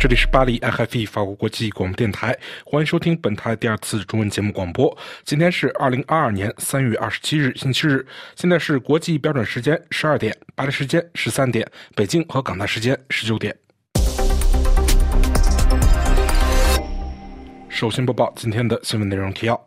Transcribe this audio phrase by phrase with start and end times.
[0.00, 4.96] 这里是巴黎 IFE 法国国际广播电台，欢迎收听本台第二次中文节目广播。
[5.24, 8.06] 今天是二零二二年三月二十七日，星期日，
[8.36, 13.52] 现在是国际标准时间十二点，巴黎时间十三点，北京和港台时间十九点。
[17.68, 19.60] 首先播报今天的新闻内容提要。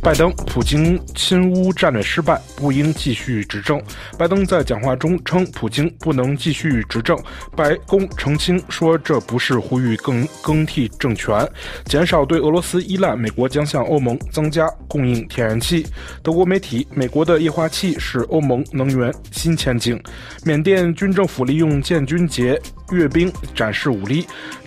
[0.00, 3.82] 拜登、普京亲乌战略失败，不应继续执政。
[4.16, 7.18] 拜登在讲话中称，普京不能继续执政。
[7.56, 11.44] 白宫澄清说，这不是呼吁更更替政权，
[11.86, 13.16] 减少对俄罗斯依赖。
[13.16, 15.84] 美国将向欧盟增加供应天然气。
[16.22, 20.00] 德国媒体，美国的液化气是欧盟能源新前景。
[20.44, 24.24] 缅甸军政府利用建军节阅兵展示武力。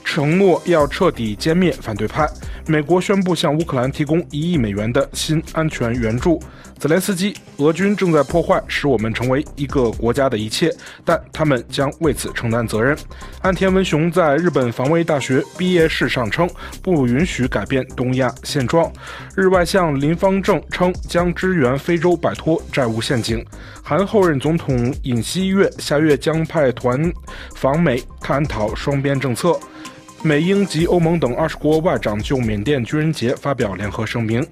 [0.07, 2.30] 承诺要彻底歼灭反对派。
[2.68, 6.40] 美国宣布向乌克兰提供一亿美元的新安全援助。
[6.77, 10.71] 泽连斯基，俄军正在破坏使我们成为一个国家的一切，
[11.04, 12.95] 但他们将为此承担责任。
[13.41, 16.48] 岸田文雄在日本防卫大学毕业式上称，
[16.84, 18.91] 不允许改变东亚现状。
[19.35, 23.43] 日外相林方正称，将支援非洲摆脱债务陷阱。
[23.81, 27.12] 韩后任总统尹锡悦下月将派团
[27.55, 29.57] 访美，探讨双边政策。
[30.26, 34.43] 美英及欧盟等二十国外长就缅甸军人节发表联合声明。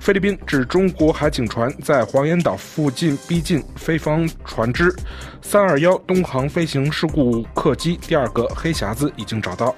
[0.00, 4.92] 菲律宾指中国海警船在黄岩岛附近逼近菲方船只。
[5.40, 9.72] 三二幺东航飞行事故客机第二个黑匣子已经找到。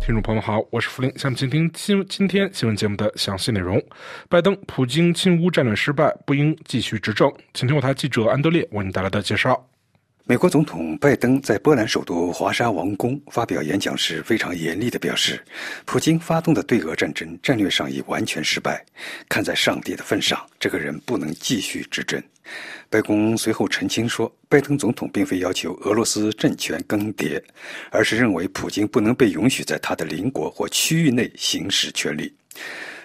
[0.00, 3.78] 听众朋友们好，我是福林，下面请听今今天新闻节目的详细内容。
[4.30, 7.30] 拜登、普京亲乌战略失败，不应继续执政。
[7.52, 9.62] 请听我台记者安德烈为您带来的介绍。
[10.30, 15.42] 美国总统拜登在波兰首都华沙王宫发表演讲时，非常严厉地表示，
[15.86, 18.84] 普京发动的对俄战争战略上已完全失败。
[19.26, 22.22] 看在上帝的份上，这个人不能继续执政。
[22.90, 27.42] 白宫随后澄清说，拜登总统并非要求俄罗斯政权更迭，
[27.90, 32.30] 而是认为普京不能被允许在他的邻国或区域内行使权力。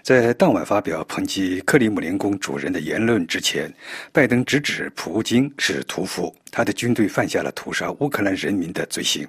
[0.04, 3.74] 在当晚发表抨击克里姆林宫主人的言论之前，
[4.12, 9.26] 拜登直指普京是屠夫，他的军队犯下了屠杀乌克兰人民的罪行。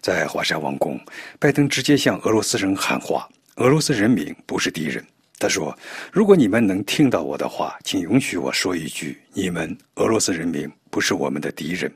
[0.00, 1.00] 在华沙王宫，
[1.38, 5.04] 拜登直接向俄罗斯人喊话：“俄罗斯人民不是敌人。”
[5.38, 5.76] 他说
[6.12, 11.88] ：“如果你们能听到我的话，请允许我说一句：你们俄罗斯人民不是我们的敌人。”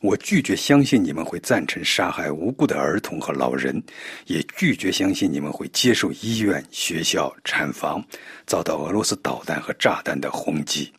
[0.00, 3.82] 我拒绝相信你们会赞成杀害无辜的儿童和老人，
[4.26, 8.04] 也拒绝相信你们会接受医院、学校、产房
[8.46, 10.92] 遭到俄罗斯导弹和炸弹的轰击。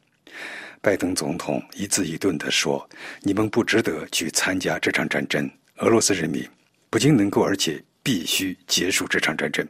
[0.81, 2.89] 拜登总统一字一顿地说
[3.21, 5.49] ：“你们不值得去参加这场战争。
[5.77, 6.45] 俄罗斯人民
[6.89, 9.65] 不仅能够，而且必须结束这场战争。”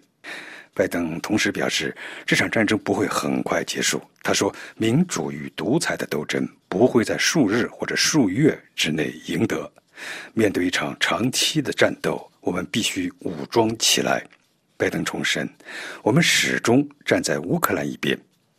[0.74, 1.96] 拜登同时表示，
[2.26, 4.02] 这场战争不会很快结束。
[4.22, 9.70] 他说：“民主与独裁的斗争不会在数日或者数月之内赢得。
[10.34, 14.24] 面对一场长期的战斗，我们必须武装起来。”
[14.78, 15.50] 拜登重申
[16.02, 18.18] ：“我们始终站在乌克兰一边。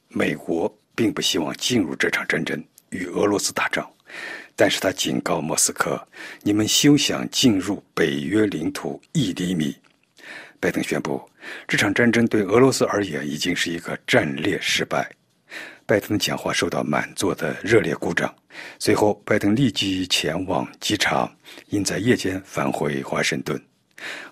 [0.09, 3.91] 美国并不希望进入这场战争，与俄罗斯打仗。
[4.55, 6.07] 但是他警告莫斯科：
[6.43, 9.75] 你们休想进入北约领土一厘米。”
[10.61, 11.27] 拜登宣布，
[11.67, 15.11] 这场战争对俄罗斯而言已经是一个战略失败。
[15.91, 18.33] 拜登的讲话受到满座的热烈鼓掌。
[18.79, 21.29] 随后，拜登立即前往机场，
[21.71, 23.61] 应在夜间返回华盛顿。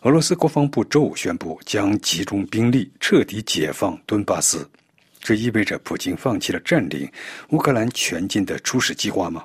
[0.03, 4.71] 俄罗斯国防部周五宣布将集中兵力彻底解放顿巴斯，
[5.19, 7.11] 这意味着普京放弃了占领
[7.49, 9.45] 乌克兰全境的初始计划吗？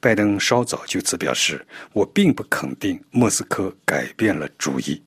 [0.00, 5.00] 拜登稍早就此表示：“我并不肯定莫斯科改变了主意。”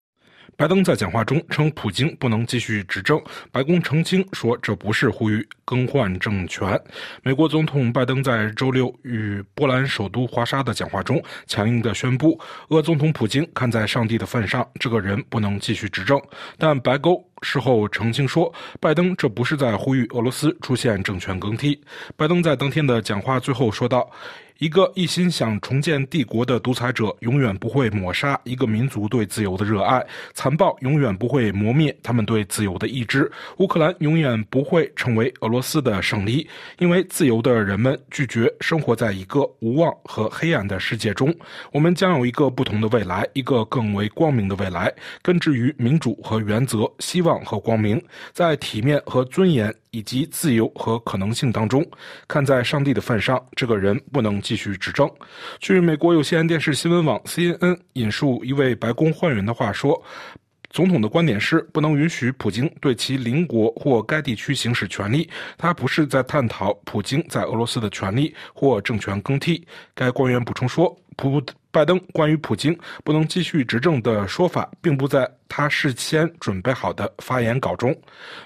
[0.55, 3.21] 拜登在讲话中称，普京不能继续执政。
[3.51, 6.79] 白宫澄清说，这不是呼吁更换政权。
[7.21, 16.19] 美国总统拜登在周六与波兰首都华沙的讲话中，强硬地宣布，俄总统普京看在上帝的份上，这个人不能继续执政。
[16.57, 21.79] 但白宫事后澄清说，拜登这不是在呼吁俄罗斯出现政权更替。
[22.15, 24.09] 拜登在当天的讲话最后说道。
[24.59, 30.01] 一个一心想重建帝国的独裁者，永远不会抹杀一个民族对自由的热爱；
[30.33, 33.31] 残暴永远不会磨灭他们对自由的意志。
[33.57, 36.47] 乌克兰永远不会成为俄罗斯的胜利，
[36.79, 41.33] 因为自由的人们拒绝生活在一个无望和黑暗的世界中。
[41.71, 49.73] 我们将有一个不同的未来，一个更为光明的未来，根植于民主和原则、希望和光明，在体面和尊严。
[49.91, 51.83] 以及自由和可能性当中，
[52.27, 55.11] 看在上帝的份上，这个人不能继续执政。
[55.59, 60.01] 据美国有线电视新闻网 CNN 引述一位白宫官员的话说。
[60.69, 65.27] 总统的观点是不能允许普京对其邻国或该地区行使权力。
[65.57, 69.65] 他不是在探讨普京在俄罗斯的权利或政权更替。
[69.95, 71.41] 该官员补充说，普。
[71.77, 77.95] 拜登关于普京不能继续执政的说法，并不在他事先准备好的发言稿中。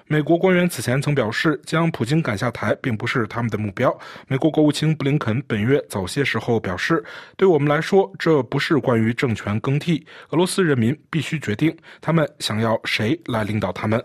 [0.06, 3.98] 美国官员此前曾表示，将普京赶下台并不是他们的目标。
[4.28, 7.02] 美国国务卿布林肯本月早些时候表示，
[7.38, 10.06] 对我们来说，这不是关于政权更替。
[10.32, 14.04] 俄罗斯人民必须决定他们想要谁来领导他们。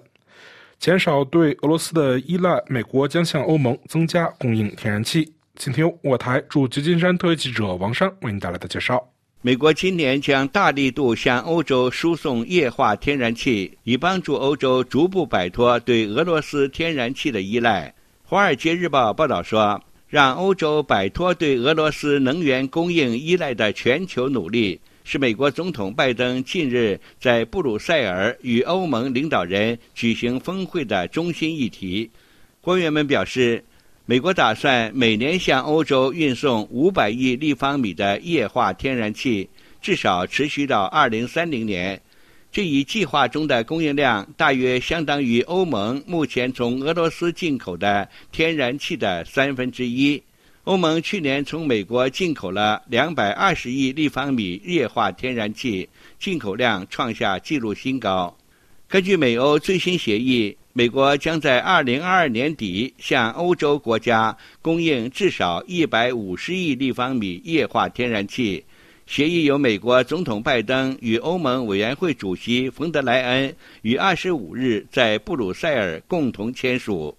[0.78, 5.34] 减少对俄罗斯的依赖，美国将向欧盟增加供应天然气。
[5.56, 9.15] 请听我台驻旧金山特约记者王山为您带来的介绍。
[9.46, 17.88] 美国今年将大力度向欧洲输送液化天然气，以帮助欧洲逐步摆脱对俄罗斯天然气的依赖。
[18.28, 32.10] 《华尔街日报》报道说，让欧洲摆脱对俄罗斯能源供应依赖的全球努力，是美国总统拜登近日在布鲁塞尔与欧盟领导人举行峰会的中心议题。
[32.60, 33.62] 官员们表示。
[34.08, 39.50] 美国打算每年向欧洲运送五百亿立方米的液化天然气，
[39.82, 42.00] 至少持续到二零三零年。
[42.52, 50.22] 这一计划中的供应量大约相当于欧盟目前从俄罗斯进口的天然气的三分之一。
[50.62, 55.88] 欧盟去年从美国进口了两百二十亿立方米液化天然气，
[56.20, 58.32] 进口量创下纪录新高。
[58.86, 60.56] 根据美欧最新协议。
[60.78, 68.62] 美国将在二零二二年底向欧洲国家供应至少一百五十亿立方米液化天然气。
[69.06, 77.17] 协议由美国总统拜登与欧盟委员会主席冯德莱恩于二十五日在布鲁塞尔共同签署。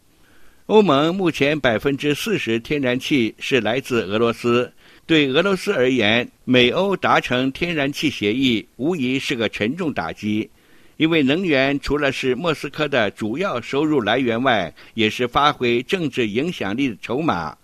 [0.68, 4.71] 欧盟目前百分之四十天然气是来自俄罗斯，
[5.07, 10.48] 对俄罗斯而言，美欧达成天然气协议无疑是个沉重打击。
[10.97, 17.55] 因为能源除了是莫斯科的主要收入来源外，也是发挥政治影响力的筹码。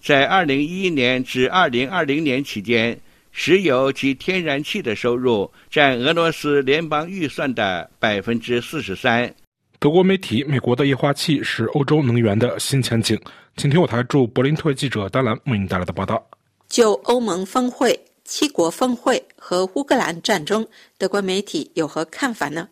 [0.00, 2.98] 在2011年至2020年期间，
[3.32, 9.34] 石油及天然气的收入占俄罗斯联邦预算的百分之四十三。
[9.78, 13.18] 德国媒体：美国的液化气是欧洲能源的新前景。
[13.56, 16.22] 请听我台驻柏林特记者丹兰为您带来的报道。
[16.68, 17.98] 就欧盟峰会。
[18.24, 20.66] 七国峰会和乌克兰战争，
[20.96, 22.68] 德国媒体有何看法呢？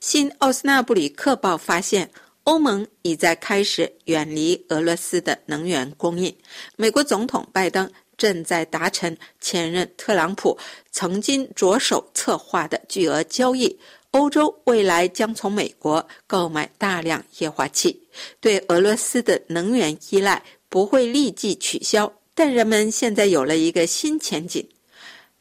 [0.00, 2.10] 新奥斯纳布里克报发现，
[2.44, 6.34] 欧盟已在开始远离俄罗斯的能源供应。
[6.76, 10.56] 美国总统拜登正在达成前任特朗普
[10.90, 13.78] 曾经着手策划的巨额交易，
[14.12, 18.00] 欧洲未来将从美国购买大量液化气，
[18.40, 24.66] 对俄罗斯的能源依赖不会立即取消，但人们现在有了一个新前景。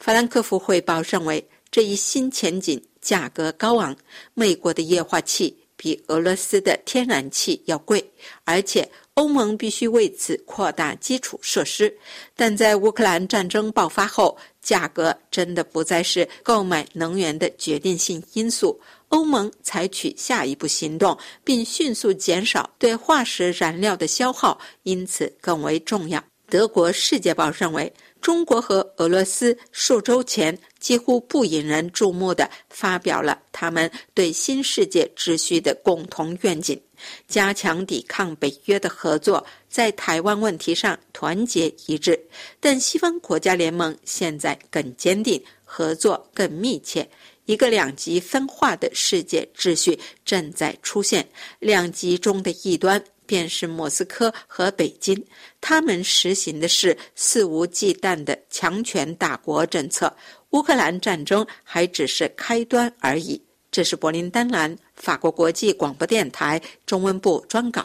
[0.04, 3.96] 法兰克福汇报认为，这一新前景价格高昂。
[4.34, 8.04] 美国的液化气比俄罗斯的天然气要贵，
[8.44, 11.98] 而且欧盟必须为此扩大基础设施。
[12.36, 18.78] 但在乌克兰战争爆发后，价格真的不再是购买能源的决定性因素。
[19.08, 26.22] 欧盟采取下一步行动，并迅速减少对化石燃料的消耗，因此更为重要。
[26.50, 27.94] 德国《世界报》认为。
[28.24, 36.82] 中国和俄罗斯数周前几乎不引人注目的发表了他们对新世界秩序的共同愿景：
[37.28, 42.18] 加强抵抗北约的合作，在台湾问题上团结一致。
[42.62, 47.08] 但西方国家联盟现在更坚定，合作更密切。
[47.46, 51.28] 一个两极分化的世界秩序正在出现，
[51.60, 53.04] 两极中的一端。
[53.26, 55.24] 便是莫斯科和北京，
[55.60, 60.14] 他们实行的是肆无忌惮的强权大国政策。
[60.52, 63.42] 乌克兰战争还只是开端而已。
[63.72, 67.84] 这是柏林丹兰法国国际广播电台中文部专稿。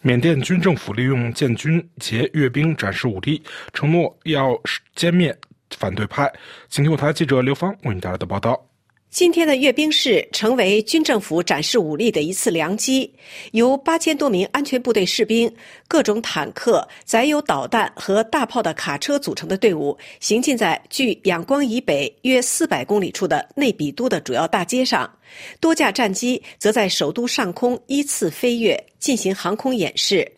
[0.00, 3.40] 缅甸军政府利用建军节阅兵展示武力，
[3.72, 4.60] 承诺要
[4.96, 5.36] 歼灭
[5.76, 6.32] 反对派。
[6.68, 8.67] 请听我台记者刘芳为你带来的报道。
[9.10, 13.10] 今天的阅兵式成为军政府展示武力的一次良机。
[13.52, 15.50] 由八千多名安全部队士兵、
[15.88, 25.10] 各种坦克、载有导弹和大炮的卡车组成的队伍，行进在距仰光以北约四百公里处的内比都的主要大街上。
[25.58, 30.30] 多架战机则在首都上空依次飞跃，进行航空演示。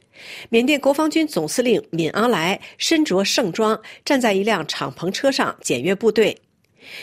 [0.48, 6.36] 缅甸国防军总司令敏昂莱身着盛装，站在一辆敞篷车上检阅部队。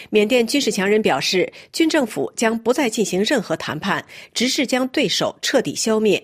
[0.10, 4.03] 缅甸军事强人表示，军政府将不再进行任何谈判，
[4.34, 6.24] 直至将对手彻底消灭。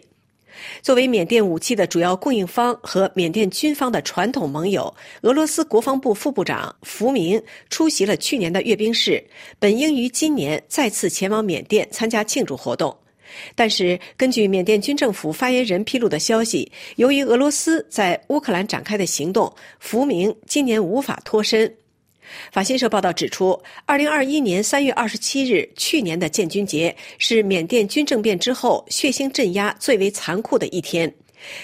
[0.82, 9.22] 作为缅甸武器的主要供应方和缅甸军方的传统盟友，俄罗斯国防部副部长福明出席了去年的阅兵式，
[9.60, 12.96] 本应于今年再次前往缅甸参加庆祝活动。
[13.56, 21.76] 但是，根据缅甸军政府发言人披露的消息，由于俄罗斯在乌克兰展开的行动，福明今年无法脱身。
[22.52, 31.14] 法新社报道指出，二零二一年三月二十七日，去年的建军节是缅甸军政变之后血腥镇压最为残酷的一天。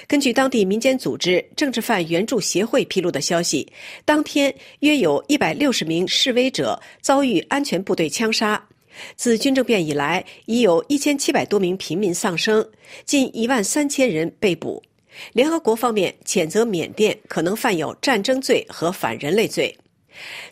[0.08, 3.66] 根据当地民间组织政治犯援助协会披露的消息，
[4.04, 8.62] 当天约有一百六十名示威者遭遇安全部队枪杀。
[9.16, 12.68] 自军政变以来，已有一千七百多名平民丧生，
[13.06, 14.84] 近一万三千人被捕。
[15.32, 19.74] 联合国方面谴责缅甸可能犯有战争罪和反人类罪。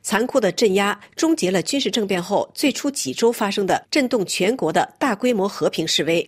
[0.01, 6.27] 残酷的镇压终结了军事政变后最初几周发生的震动全国的大规模和平示威。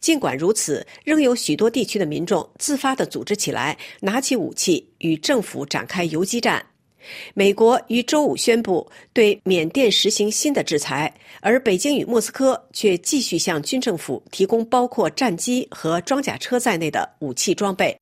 [0.00, 6.64] 尽管如此，仍有许多地区的民众自发地组织起来，拿起武器与政府展开游击战。
[7.32, 17.96] 美国于周五宣布对缅甸实行新的制裁，而北京与莫斯科却继续向军政府提供包括战机和装甲车在内的武器装备。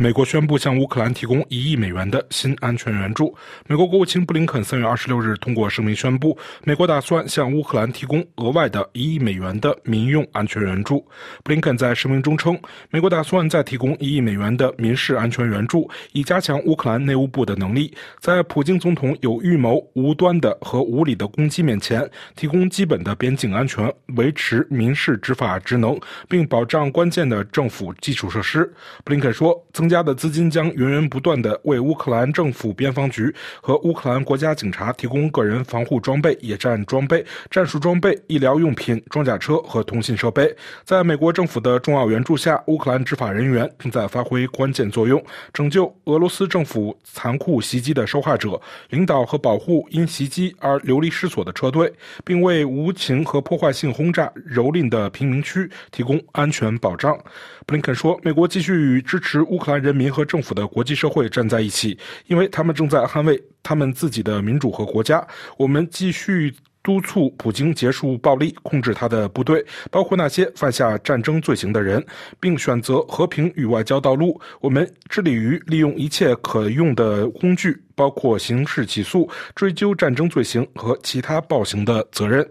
[0.00, 3.36] 美国宣布向乌克兰提供一亿美元的新安全援助。
[3.66, 11.06] 美国国务卿布林肯三月二十六日通过声明宣布，美国打算向乌克兰提供额外的一亿美元的民用安全援助。
[11.44, 28.64] 布林肯在声明中称，美国打算再提供一亿美元的民事安全援助，以加强乌克兰内务部的能力，在普京总统有预谋、无端的和无理的攻击面前，提供基本的边境安全，维持民事执法职能，并保障关键的政府基础设施。
[29.04, 40.54] 布林肯说，增加的资金将源源不断地为乌克兰政府边防局和乌克兰国家警察提供个人防护装备、野战装备、战术装备、医疗用品、装甲车和通信设备。
[40.84, 45.20] 在美国政府的重要援助下，乌克兰执法人员正在发挥关键作用，
[45.52, 51.92] 拯救俄罗斯政府残酷袭击的受害者，领导和保护因袭击而流离失所的车队，
[52.24, 57.18] 并为无情和破坏性轰炸蹂躏的贫民区提供安全保障。
[57.66, 65.26] 布林肯说：“美国继续与支持乌克兰。”人民和政府的国际社会站在一起，因为他们正在捍卫他们自己的民主和国家。
[65.56, 72.04] 我们继续督促普京结束暴力，控制他的部队，包括那些犯下战争罪行的人，
[72.38, 74.40] 并选择和平与外交道路。
[74.60, 82.48] 我们致力于利用一切可用的工具，包括刑事起诉、追究战争罪行和其他暴行的责任。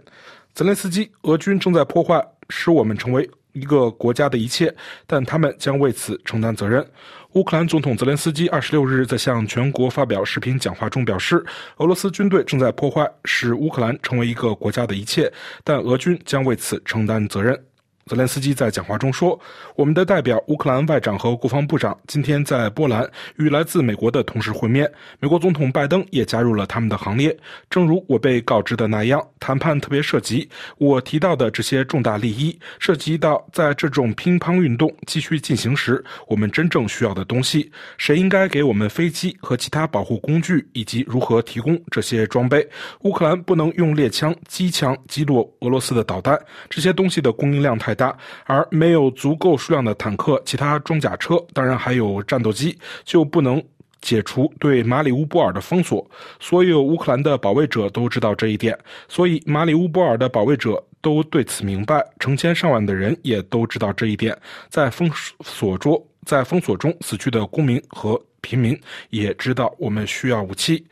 [0.53, 3.27] 泽连斯基，俄军正在破坏，使我们成为。
[3.53, 4.73] 一个国家的一切，
[5.07, 6.85] 但他们将为此承担责任。
[7.33, 11.45] 乌克兰总统泽连斯基二十六日在向全国发表视频讲话中表示，
[11.77, 15.31] 俄罗斯军队正在破坏，使乌克兰成为一个国家的一切，
[15.63, 17.63] 但俄军将为此承担责任。
[18.09, 19.39] 泽连斯基在讲话中说
[19.77, 27.37] ：“我们的代表乌克兰外长和国防部长今天在波兰与来自美国的同事会面，美国总统拜登也加入了他们的行列。
[27.69, 30.49] 正如我被告知的那样，谈判特别涉及
[30.79, 42.67] 我提到的这些重大利益，涉及到在这种乒乓运动继续进行时，我们真正需要的东西：谁应该给我们飞机和其他保护工具，以及如何提供这些装备。
[43.01, 46.35] 乌克兰不能用猎枪、机枪击落俄罗斯的导弹，
[46.71, 53.61] 这些东西的供应量太。”大，而没有足够数量的坦克、其他装甲车，当然还有战斗机，就不能
[54.01, 56.09] 解除对马里乌波尔的封锁。
[56.39, 58.77] 所有乌克兰的保卫者都知道这一点，
[59.09, 62.01] 所以马里乌波尔的保卫者都对此明白。
[62.17, 64.35] 成千上万的人也都知道这一点。
[64.69, 65.11] 在封
[65.43, 68.79] 锁中，在封锁中死去的公民和平民
[69.09, 70.85] 也知道我们需要武器。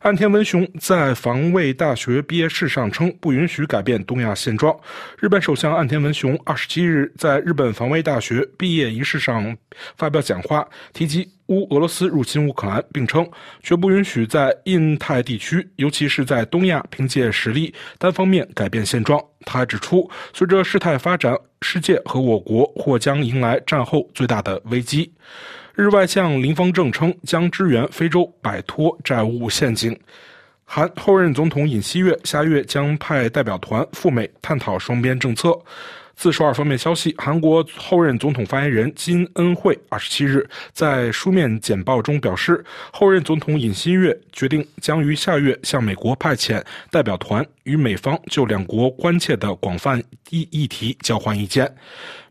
[0.00, 4.74] 岸田文雄在防卫大学毕业式上称，不允许改变东亚现状。
[5.18, 9.54] 日本首相岸田文雄二十七日在日本防卫大学毕业仪式上
[9.98, 13.30] 发表讲话，提及乌俄罗斯入侵乌克兰，并称
[13.62, 19.22] 绝不允许在印太地区，尤其是在东亚凭借实力单方面改变现状。
[19.44, 25.12] 他还指出，随着事态发展，世界和我国或将迎来战后最大的危机。
[25.74, 29.98] 日外相林方正称将支援非洲摆脱债务陷阱。
[30.64, 35.58] 韩后任总统尹锡悦下月将派代表团赴美探讨双边政策。
[36.14, 42.62] 自首尔方面消息，韩国后任总统发言人金恩惠二十七日在书面简报中表示，
[42.92, 49.98] 后任总统尹锡悦决定将于下月向美国派遣代表团，与美方就两国关切的广泛
[50.28, 51.74] 议议题交换意见。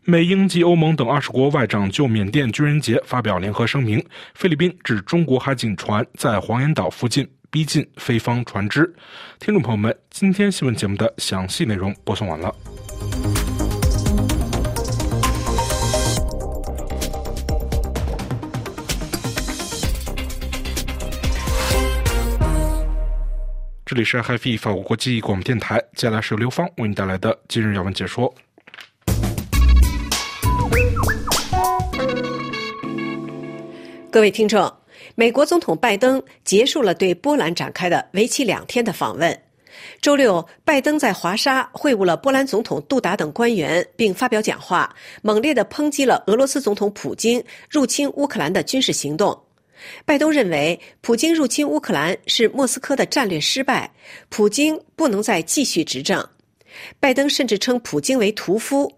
[0.04, 4.02] 美英及欧盟等二十国外长就缅甸军人节发表联合声明。
[4.34, 8.90] 菲律宾指中国海警船在黄岩岛附近逼近菲方船只。
[9.38, 12.54] 听众朋友们，今天新闻节目的详细内容播送完了。
[23.84, 28.32] 这里是 Happy 法国国际广播电台，接下来是由刘芳为您带来的今日要闻解说。
[34.10, 34.72] 各位听众，
[35.14, 39.40] 美国总统拜登结束了对波兰展开的为期两天的访问。
[40.02, 47.40] 周六，拜登在华沙会晤了波兰总统杜达等官员，并发表讲话，猛烈地抨击了俄罗斯总统普京
[47.70, 49.40] 入侵乌克兰的军事行动。
[50.04, 53.88] 拜登认为，普京入侵乌克兰是莫斯科的战略失败，
[54.28, 56.28] 普京不能再继续执政。
[56.98, 58.92] 拜登甚至称普京为屠夫，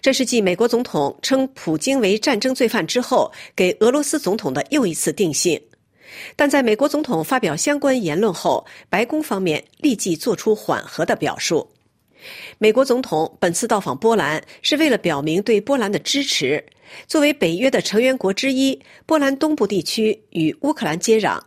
[0.00, 5.60] 这是继美国总统称普京为战争罪犯之后，给俄罗斯总统的又一次定性。
[6.34, 11.68] 但在美国总统发表相关言论后，白宫方面立即做出缓和的表述。
[12.58, 16.64] 美国总统本次到访波兰是为了表明对波兰的支持。
[17.06, 21.38] 作为北约的成员国之一，波兰东部地区与乌克兰接壤。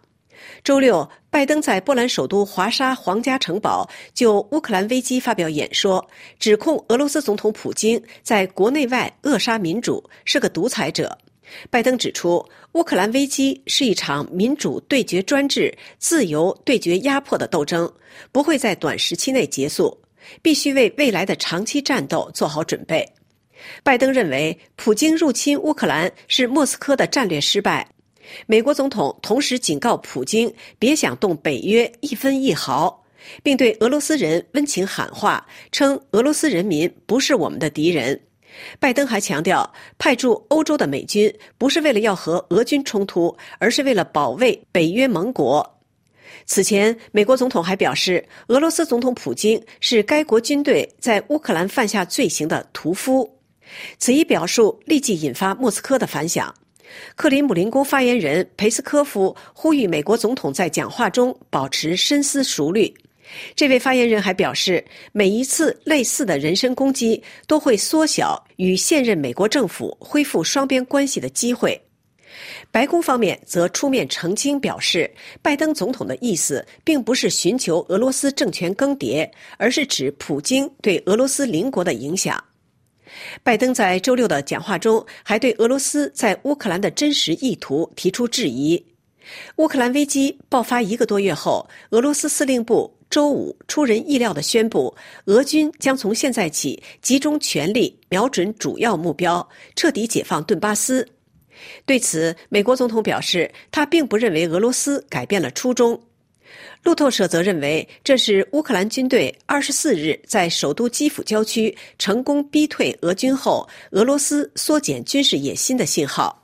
[0.63, 6.05] 周六，拜登在波兰首都华沙皇家城堡就乌克兰危机发表演说，
[6.39, 11.17] 指控俄罗斯总统普京在国内外扼杀民主，是个独裁者。
[11.69, 17.91] 拜登指出，乌克兰危机是一场民主对决专制、自由对决压迫的斗争，
[18.31, 19.97] 不会在短时期内结束，
[20.41, 23.05] 必须为未来的长期战斗做好准备。
[23.83, 27.85] 拜登认为，普京入侵乌克兰是莫斯科的战略失败。
[28.45, 33.03] 美国总统同时警告普京别想动北约一分一毫，
[33.43, 38.19] 并对俄罗斯人温情喊话，称俄罗斯人民不是我们的敌人。
[38.79, 45.79] 拜登还强调，派驻欧洲的美军不是为了要和俄军冲突，而是为了保卫北约盟国。
[46.45, 53.37] 此前，美国总统还表示，俄罗斯总统普京是该国军队在乌克兰犯下罪行的屠夫。
[53.97, 56.53] 此一表述立即引发莫斯科的反响。
[57.15, 62.93] 克里姆林宫发言人佩斯科夫呼吁美国总统在讲话中保持深思熟虑。
[63.55, 64.83] 这位发言人还表示，
[65.13, 71.81] 每一次类似的人身攻击都会缩小与现任美国政府恢复双边关系的机会。
[72.71, 75.09] 白宫方面则出面澄清，表示
[75.41, 82.41] 拜登总统的意思并不是寻求俄罗斯政权更迭，而是指普京对俄罗斯邻国的影响。
[83.43, 88.83] 拜登在周六的讲话中还对俄罗斯在乌克兰的真实意图提出质疑。
[89.57, 101.07] 乌克兰危机爆发一个多月后，俄罗斯司令部周五出人意料地宣布，俄军将从现在起集中全力瞄准主要目标，彻底解放顿巴斯。
[101.85, 106.01] 对此，美国总统表示，他并不认为俄罗斯改变了初衷。
[106.83, 116.41] 路透社则认为，这是乌克兰军队二十四日在首都基辅郊区成功逼退俄军后，俄罗斯缩减军事野心的信号。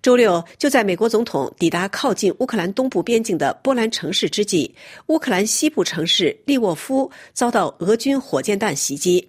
[0.00, 4.72] 周六，就在美国总统抵达靠近乌克兰东部边境的波兰城市之际，
[5.06, 9.26] 乌克兰西部城市利沃夫遭到俄军火箭弹袭击。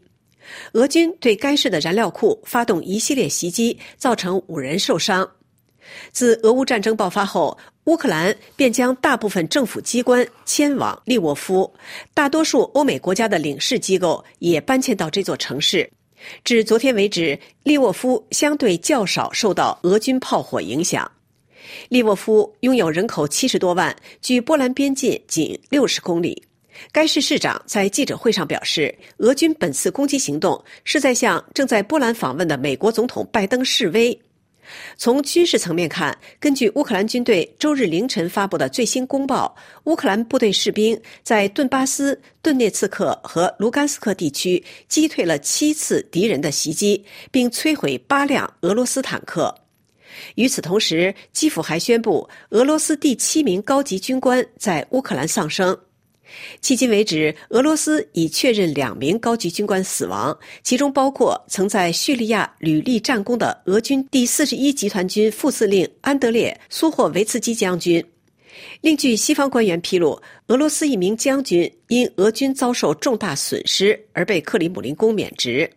[0.73, 5.27] 俄军对该市的燃料库发动一系列袭击，造成五人受伤。
[6.11, 11.71] 自俄乌战争爆发后，乌克兰便将大部分政府机关迁往利沃夫，
[12.13, 15.89] 大多数欧美国家的领事机构也搬迁到这座城市。
[16.45, 21.09] 至昨天为止，利沃夫相对较少受到俄军炮火影响。
[21.89, 26.41] 利沃夫拥有人口七十多万，距波兰边境仅六十公里。
[26.91, 34.17] 该市市长在记者会上表示，俄军本次攻击行动是在向正在波兰访问的美国总统拜登示威。
[34.97, 39.55] 从军事层面看，根据乌克兰军队周日凌晨发布的最新公报，
[39.85, 49.53] 乌克兰部队士兵在顿巴斯、顿涅茨克和卢甘斯克地区击退了七次敌人的袭击，并摧毁八辆俄罗斯坦克。
[50.35, 55.75] 与此同时，基辅还宣布，俄罗斯第七名高级军官在乌克兰丧生。
[56.61, 68.03] 迄今为止，俄罗斯已确认两名高级军官死亡，其中包括曾在叙利亚屡立战功的俄军第四十一集团军副司令安德烈·苏霍维茨基将军。
[68.81, 75.69] 另据西方官员披露，俄罗斯一名将军因俄军遭受重大损失而被克里姆林宫免职。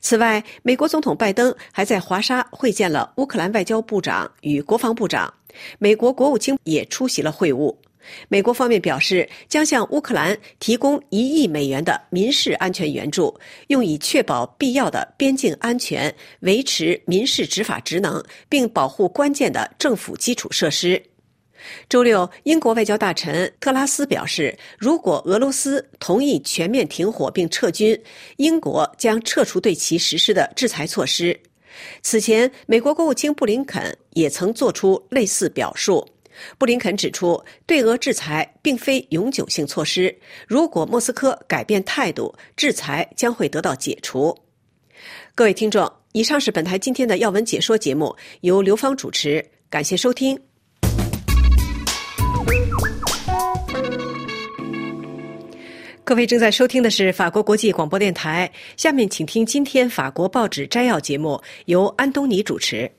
[0.00, 5.32] 此外，美国总统拜登还在华沙会见了乌克兰外交部长与国防部长，
[5.78, 7.74] 美国国务卿也出席了会晤。
[8.28, 21.02] 美国方面表示，将向乌克兰提供一亿美元的民事安全援助，用以确保必要的边境安全，维持民事执法职能，并保护关键的政府基础设施。
[21.90, 28.00] 周六，英国外交大臣特拉斯表示，如果俄罗斯同意全面停火并撤军，
[28.38, 31.38] 英国将撤除对其实施的制裁措施。
[32.02, 36.08] 此前，美国国务卿布林肯也曾做出类似表述。
[36.58, 40.14] 布林肯指出，对俄制裁并非永久性措施，
[40.46, 44.36] 如果莫斯科改变态度，制裁将会得到解除。
[45.34, 50.38] 各位听众，以上是本台今天的要闻解说节目，由刘芳主持，感谢收听。
[56.02, 62.90] 各位正在收听的是法国国际广播电台，下面请听今天法国报纸摘要节目，由安东尼主持。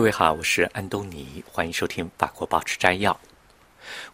[0.00, 3.20] 各位好，我是安东尼，欢迎收听法国报纸摘要。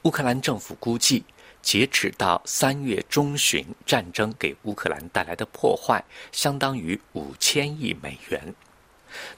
[0.03, 1.25] 乌克兰政府估计，
[1.63, 8.53] 截止到三月中旬，战争给乌克兰带来的破坏相当于五千亿美元。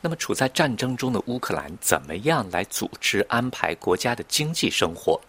[0.01, 5.21] 那么，处在战争中的乌克兰怎么样来组织安排国家的经济生活？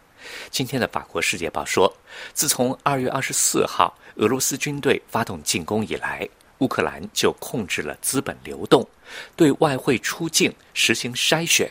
[0.50, 1.94] 今天的法国《世界报》说，
[2.34, 6.26] 自从二月二十四号俄罗斯军队发动进攻以来。
[6.60, 8.88] 乌克兰就控制了资本流动，
[9.36, 11.69] 对外汇出境实行筛选。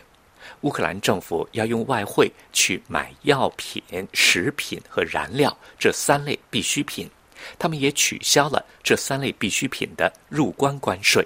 [0.63, 7.09] 乌克兰政府要用外汇去买药品、食品和燃料这三类必需品，
[7.59, 11.25] 他们也取消了这三类必需品的入关关税。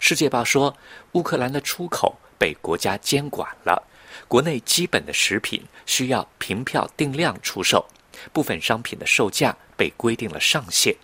[0.00, 0.76] 世界报说，
[1.12, 3.80] 乌克兰的出口被国家监管了，
[4.26, 7.86] 国内基本的食品需要凭票定量出售，
[8.32, 10.94] 部分商品的售价被规定了上限。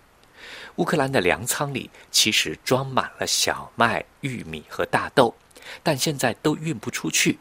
[0.76, 5.34] 乌克兰的粮仓里其实装满了小麦、玉米和大豆，
[5.82, 7.38] 但现在都运不出去。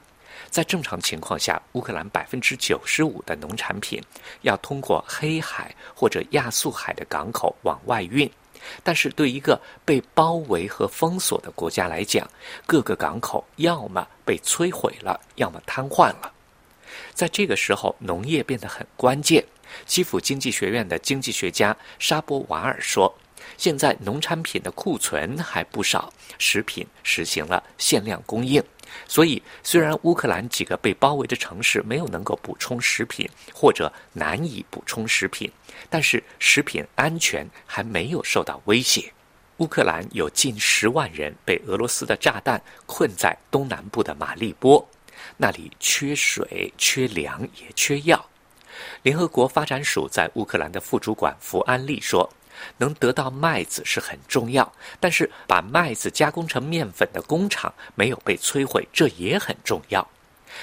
[0.50, 4.04] 在正常情况下，乌克兰百分之九十五的农产品
[4.42, 8.30] 要通过黑海或者亚速海的港口往外运，
[8.84, 12.30] 但是对一个被包围和封锁的国家来讲，
[12.66, 16.34] 各个港口要么被摧毁了，要么瘫痪了。
[17.14, 19.42] 在这个时候，农业变得很关键。
[19.86, 23.14] 基辅经济学院的经济学家沙波瓦尔说
[23.58, 28.64] ：“现在农产品的库存还不少，食品实行了限量供应。
[29.08, 35.50] 所以，虽然乌克兰几个被包围的城市没有能够补充食品，或者难以补充食品，
[35.90, 39.14] 但是食品安全还没有受到威胁。
[39.58, 44.86] 乌克兰有近十万人被俄罗斯的炸弹困在东南部的马利波，
[45.38, 48.28] 那里缺水、缺粮也缺药。”
[49.04, 52.30] 联合国发展署在乌克兰的副主管福安利说
[52.78, 60.08] ：“能得到麦子是很重要，但是把麦子加工成面粉的工厂没有被摧毁，这也很重要。”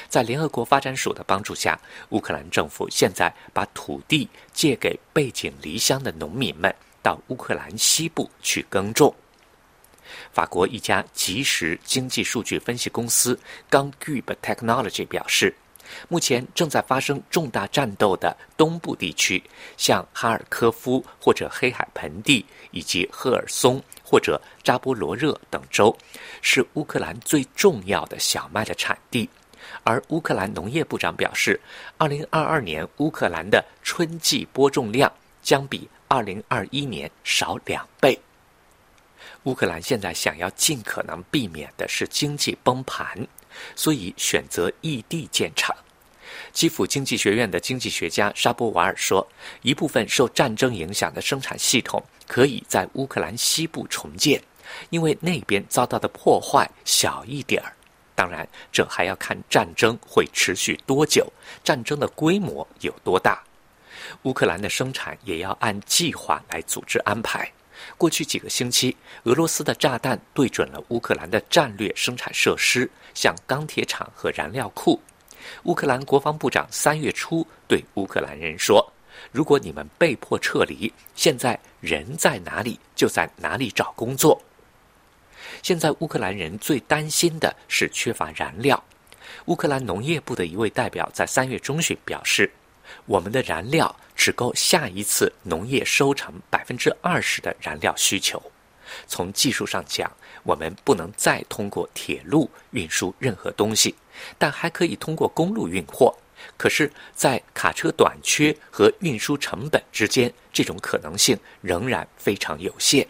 [0.08, 1.78] 在联合国发展署的帮助下，
[2.10, 9.14] 乌克兰政府现在把土地借给背井离乡的农民们，到乌克兰西部去耕种。
[10.30, 13.38] 法国一家即时经济数据分析公司
[13.70, 15.54] Gangube Technology 表示。
[16.08, 19.42] 目前正在发生重大战斗的东部地区，
[19.76, 25.96] 像哈尔科夫或者黑海盆地，以及赫尔松或者扎波罗热等州，
[26.42, 29.28] 是乌克兰最重要的小麦的产地。
[29.84, 31.60] 而乌克兰农业部长表示
[31.98, 38.18] ，2022年乌克兰的春季播种量将比2021年少两倍。
[39.44, 43.26] 乌克兰现在想要尽可能避免的是经济崩盘。
[43.74, 45.74] 所以选择异地建厂。
[46.52, 49.26] 基辅经济学院的经济学家沙波瓦尔说
[49.62, 54.42] ：“一部分受战争影响的生产系统可以在乌克兰西部重建，
[54.90, 57.72] 因为那边遭到的破坏小一点儿。
[58.14, 61.30] 当然，这还要看战争会持续多久，
[61.62, 63.42] 战争的规模有多大。
[64.22, 67.50] 乌克兰的生产也要按计划来组织安排。”
[67.96, 75.00] 过去几个星期，俄罗斯的炸弹对准了乌克兰的战略生产设施，像钢铁厂和燃料库。
[75.64, 78.84] 乌克兰国防部长三月初对乌克兰人说
[79.32, 84.40] ：“如果你们被迫撤离，现在人在哪里就在哪里找工作。”
[85.62, 88.82] 现在乌克兰人最担心的是缺乏燃料。
[89.46, 92.50] 乌克兰农业部的一位代表在三月中旬表示。
[93.04, 98.42] 我们的燃料只够下一次农业收成百分之二十的燃料需求。
[99.06, 100.10] 从技术上讲，
[100.42, 103.94] 我们不能再通过铁路运输任何东西，
[104.36, 106.14] 但还可以通过公路运货。
[106.56, 113.06] 可是，在卡车短缺和运输成本之间，这种可能性仍然非常有限。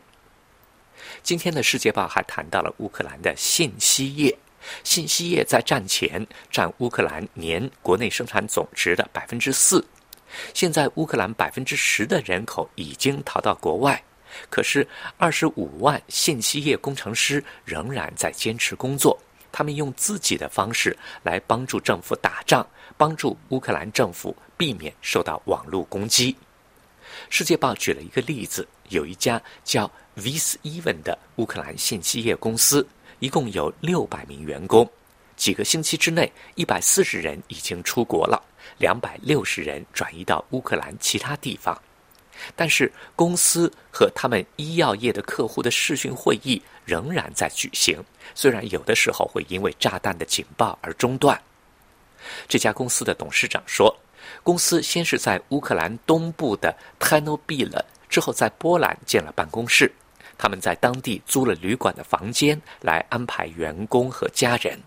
[1.22, 4.36] 今天的《世界报》还谈到了乌克兰的信息业。
[4.84, 9.82] 信息业在战前占乌克兰年国内生产总值的百分之四，
[10.54, 14.02] 现在乌克兰百分之十的人口已经逃到国外，
[14.50, 14.86] 可是
[15.16, 19.18] 二十五万信息业工程师仍然在坚持工作，
[19.50, 26.36] 他们用自己的方式来帮助政府打仗，帮助乌克兰政府避免受到网络攻击。
[27.30, 32.86] 世界报举了一个例子，有一家叫 Viseven 的乌克兰信息业公司。
[33.20, 34.88] 一共有六百名员工。
[35.34, 38.40] 几个星期之内，一百四十人已经出国了，
[38.76, 41.80] 两百六十人转移到乌克兰其他地方。
[42.54, 48.00] 但是，公司和他们医药业的客户的视讯会议仍然在举行，
[48.32, 51.40] 虽然有的时候会因为炸弹的警报而中断。
[52.46, 53.92] 这家公司的董事长说
[54.44, 59.90] ：“公司先是在乌克兰东部的 t e r n o b y l 之后在波兰建了办公室，
[60.36, 64.78] 他们在当地租了旅馆的房间来安排员工和家人。”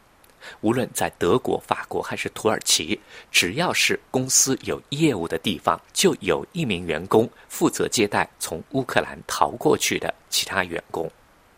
[0.62, 3.00] 无论在德国、法国还是土耳其，
[3.32, 11.10] 只要是公司有业务的地方，就有一名员工负责接待从乌克兰逃过去的其他员工。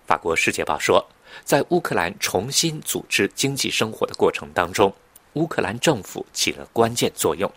[0.06, 1.06] 法国《世界报》说，
[1.44, 4.94] 在乌克兰重新组织经济生活的过程当中，
[5.34, 7.52] 乌克兰政府起了关键作用。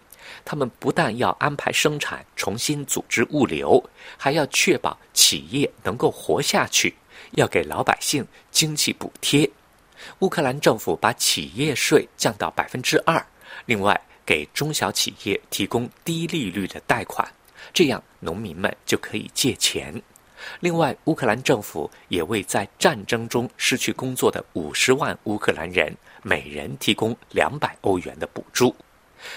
[0.44, 3.82] 他们不但要安排生产、重新组织物流，
[4.16, 6.94] 还要确保企业能够活下去，
[7.32, 9.48] 要给老百姓经济补贴。
[10.20, 13.24] 乌克兰政府把企业税降到百分之二，
[13.66, 17.26] 另外给中小企业提供低利率的贷款，
[17.72, 20.00] 这样农民们就可以借钱。
[20.60, 28.74] 另外，乌克兰政府也为在战争中失去工作的五十万乌克兰人每人提供两百欧元的补助。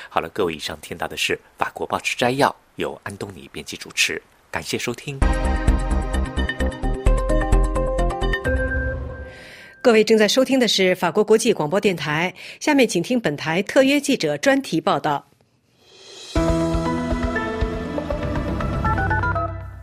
[0.09, 5.17] 好了，各位，以上听到的是法国报纸摘要，由安东尼编辑主持，感谢收听。
[9.81, 12.33] 各位正在收听的是法国国际广播电台。
[12.59, 15.25] 下面请听本台特约记者专题报道。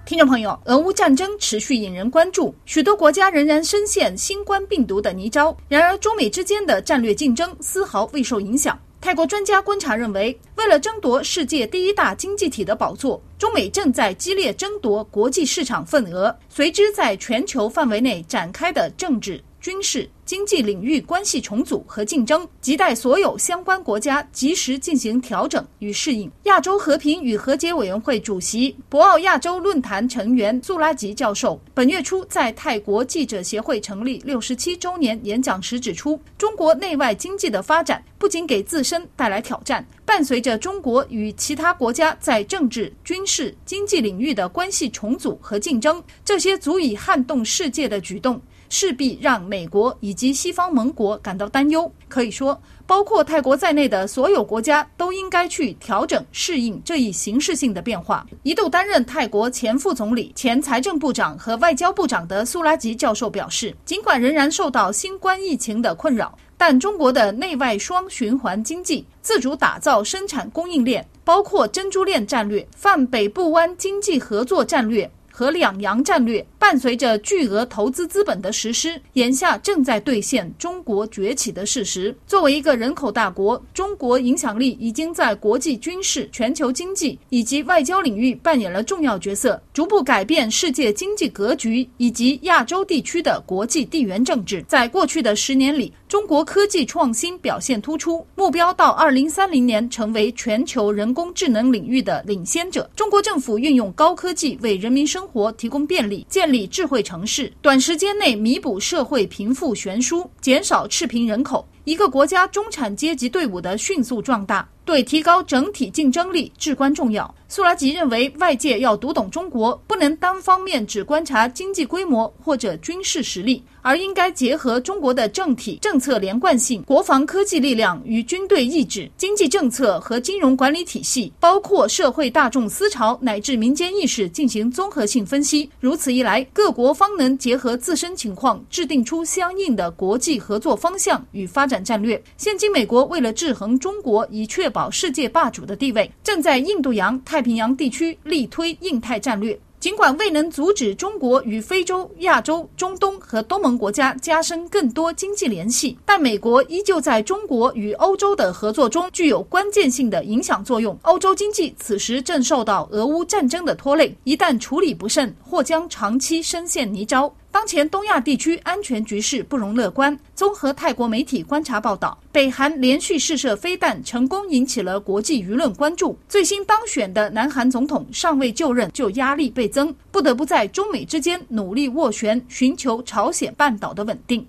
[0.04, 5.56] 听众朋友，俄乌战争持续引人关注，许多国家仍然深陷新冠病毒的泥沼。
[5.66, 8.78] 然而，中美之间的战略竞争丝毫未受影响。
[9.00, 19.42] 泰国专家观察认为，为了争夺世界第一大经济体的宝座，中美正在激烈争夺国际市场份额，随之在全球范围内展开的政治。
[19.66, 26.30] 军事、经济领域关系重组和竞争，亟待所有相关国家及时进行调整与适应。
[26.44, 48.40] 亚洲和平与和解委员会主席、博鳌亚洲论坛成员苏拉吉教授本月初在泰国记者协会成立六十七周年演讲时指出，中国内外经济的发展不仅给自身带来挑战，伴随着中国与其他国家在政治、军事、经济领域的关系重组和竞争，这些足以撼动世界的举动。
[48.68, 51.90] 势必让美国以及西方盟国感到担忧。
[52.08, 58.24] 可以说，包括泰国在内的所有国家都应该去调整、适应这一形式性的变化。
[58.42, 76.46] 一度担任泰国前副总理、前财政部长和外交部长的苏拉吉教授表示，尽管仍然受到新冠疫情的困扰，但中国的内外双循环经济、自主打造生产供应链，包括珍珠链战略、泛北部湾经济合作战略和两洋战略。
[76.66, 82.12] 伴随着巨额投资资本的实施，眼下正在兑现中国崛起的事实。
[82.26, 94.60] 作为一个人口大国，中国影响力已经在国际军事、全球经济以及外交领域扮演了重要角色，逐步改变世界经济格局以及亚洲地区的国际地缘政治。
[94.66, 102.90] 在过去的十年里，中国科技创新表现突出，目标到二零三零年成为全球人工智能领域的领先者。
[102.96, 106.55] 中国政府运用高科技为人民生活提供便利，建立。
[106.64, 111.66] 智慧城市，短时间内弥补社会贫富悬殊，减少赤贫人口。
[111.82, 117.34] 一个国家中产阶级队伍的迅速壮大，对提高整体竞争力至关重要。
[117.48, 135.70] 苏拉吉认为，外界要读懂中国，不能单方面只观察经济规模或者军事实力，而应该结合中国的政体政策连贯性、国防科技力量与军队意志、经济政策和金融管理体系，包括社会大众思潮乃至民间意识进行综合性分析。
[135.78, 142.20] 如此一来，各国方能结合自身情况，制定出相应的国际合作方向与发展战略。
[142.36, 147.36] 现今，美国为了制衡中国，以确保世界霸主的地位，正在印度洋太。
[147.46, 160.98] 平洋地区力推印太战略，尽管未能阻止中国与非洲、亚洲、中东和东盟国家加深更多经济联系，但美国依旧在中国与欧洲的合作中具有关键性的影响作用。
[161.02, 167.30] 欧洲经济此时正受到俄乌战争的拖累，一旦处理不慎，或将长期深陷泥沼。
[167.56, 170.14] 当前东亚地区安全局势不容乐观。
[170.34, 176.18] 综合泰国媒体观察报道，北韩连续试射飞弹，成功引起了国际舆论关注。
[176.28, 184.46] 最新当选的南韩总统尚未就任，就压力倍增，不得不在中美之间努力斡旋，寻求朝鲜半岛的稳定。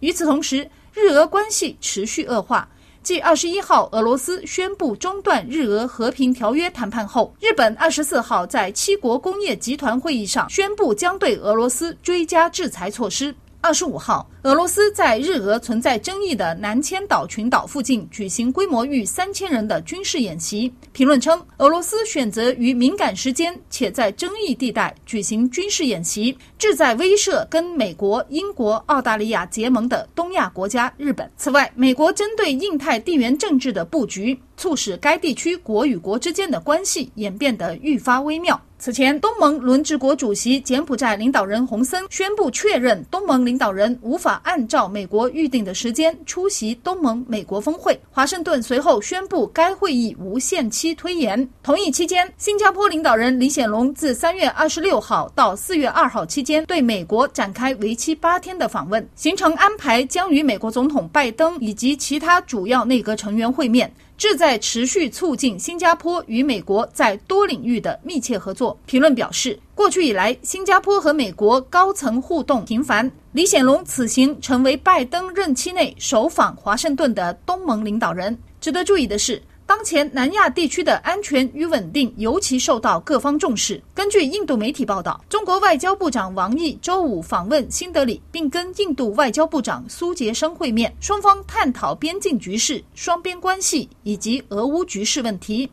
[0.00, 2.68] 与此同时，日俄关系持续恶化。
[3.02, 13.34] 继二十一号俄罗斯宣布中断日俄和平条约谈判后，日本二十四号在七国工业集团会议上宣布将对俄罗斯追加制裁措施。
[13.64, 20.70] 二十五号，俄罗斯在日俄存在争议的南千岛群岛附近举行规模逾三千人的军事演习。
[20.90, 31.30] 评论称，俄罗斯选择于敏感时间且在争议地带举行军事演习，旨在威慑跟美国、英国、澳大利亚结盟的东亚国家日本。
[31.36, 38.60] 此外，美国针对印太地缘政治的布局，促使该地区国与国之间的关系演变得愈发微妙。
[38.84, 47.96] 此前，东盟轮值国主席柬埔寨领导人洪森宣布确认，东盟领导人无法按照美国预定的时间出席东盟美国峰会。
[48.10, 51.48] 华盛顿随后宣布该会议无限期推延。
[51.62, 63.94] 同一期间，新加坡领导人李显龙自三月二十六号到四月二号期间对美国展开为期八天的访问，行程安排将与美国总统拜登以及其他主要内阁成员会面。
[64.22, 68.78] 志在持续促进新加坡与美国在多领域的密切合作。
[68.86, 73.10] 评论表示，过去以来，新加坡和美国高层互动频繁。
[73.32, 78.38] 李显龙此行成为拜登任期内首访华盛顿的东盟领导人。
[78.60, 79.42] 值得注意的是。
[79.64, 83.82] 当前南亚地区的安全与稳定尤其受到各方重视。
[83.94, 95.70] 根据印度媒体报道，中国外交部长王毅周五访问新德里，并跟印度外交部长苏杰生会面，双方探讨边境局势、双边关系以及俄乌局势问题。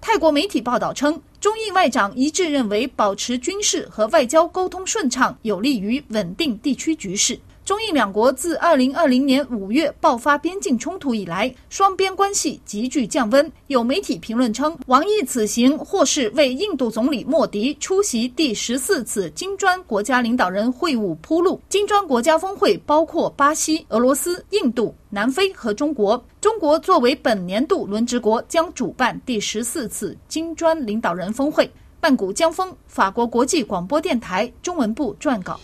[0.00, 7.38] 泰国媒体报道称，中印外长一致认为，保持军事和外交沟通顺畅，有利于稳定地区局势。
[7.64, 13.50] 中印两国自二零二零年五月爆发边境冲突以来，双边关系急剧降温。
[13.68, 21.60] 有媒体评论称，王毅此行或是为印度总理莫迪出席第十四次金砖国家领导人会晤铺路。
[21.68, 26.22] 金砖国家峰会包括巴西、俄罗斯、印度、南非和中国。
[26.40, 31.70] 中国作为本年度轮值国，将主办第十四次金砖领导人峰会。
[32.00, 35.60] 半谷江峰，法国国际广播电台中文部撰稿。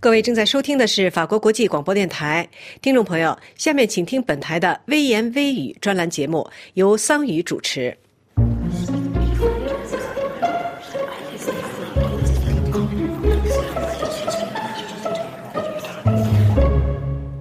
[0.00, 2.48] 各位正在收听的是法国国际广播电台，
[2.80, 7.96] 听众朋友，下面请听本台的微言微语专栏节目，由桑宇主持。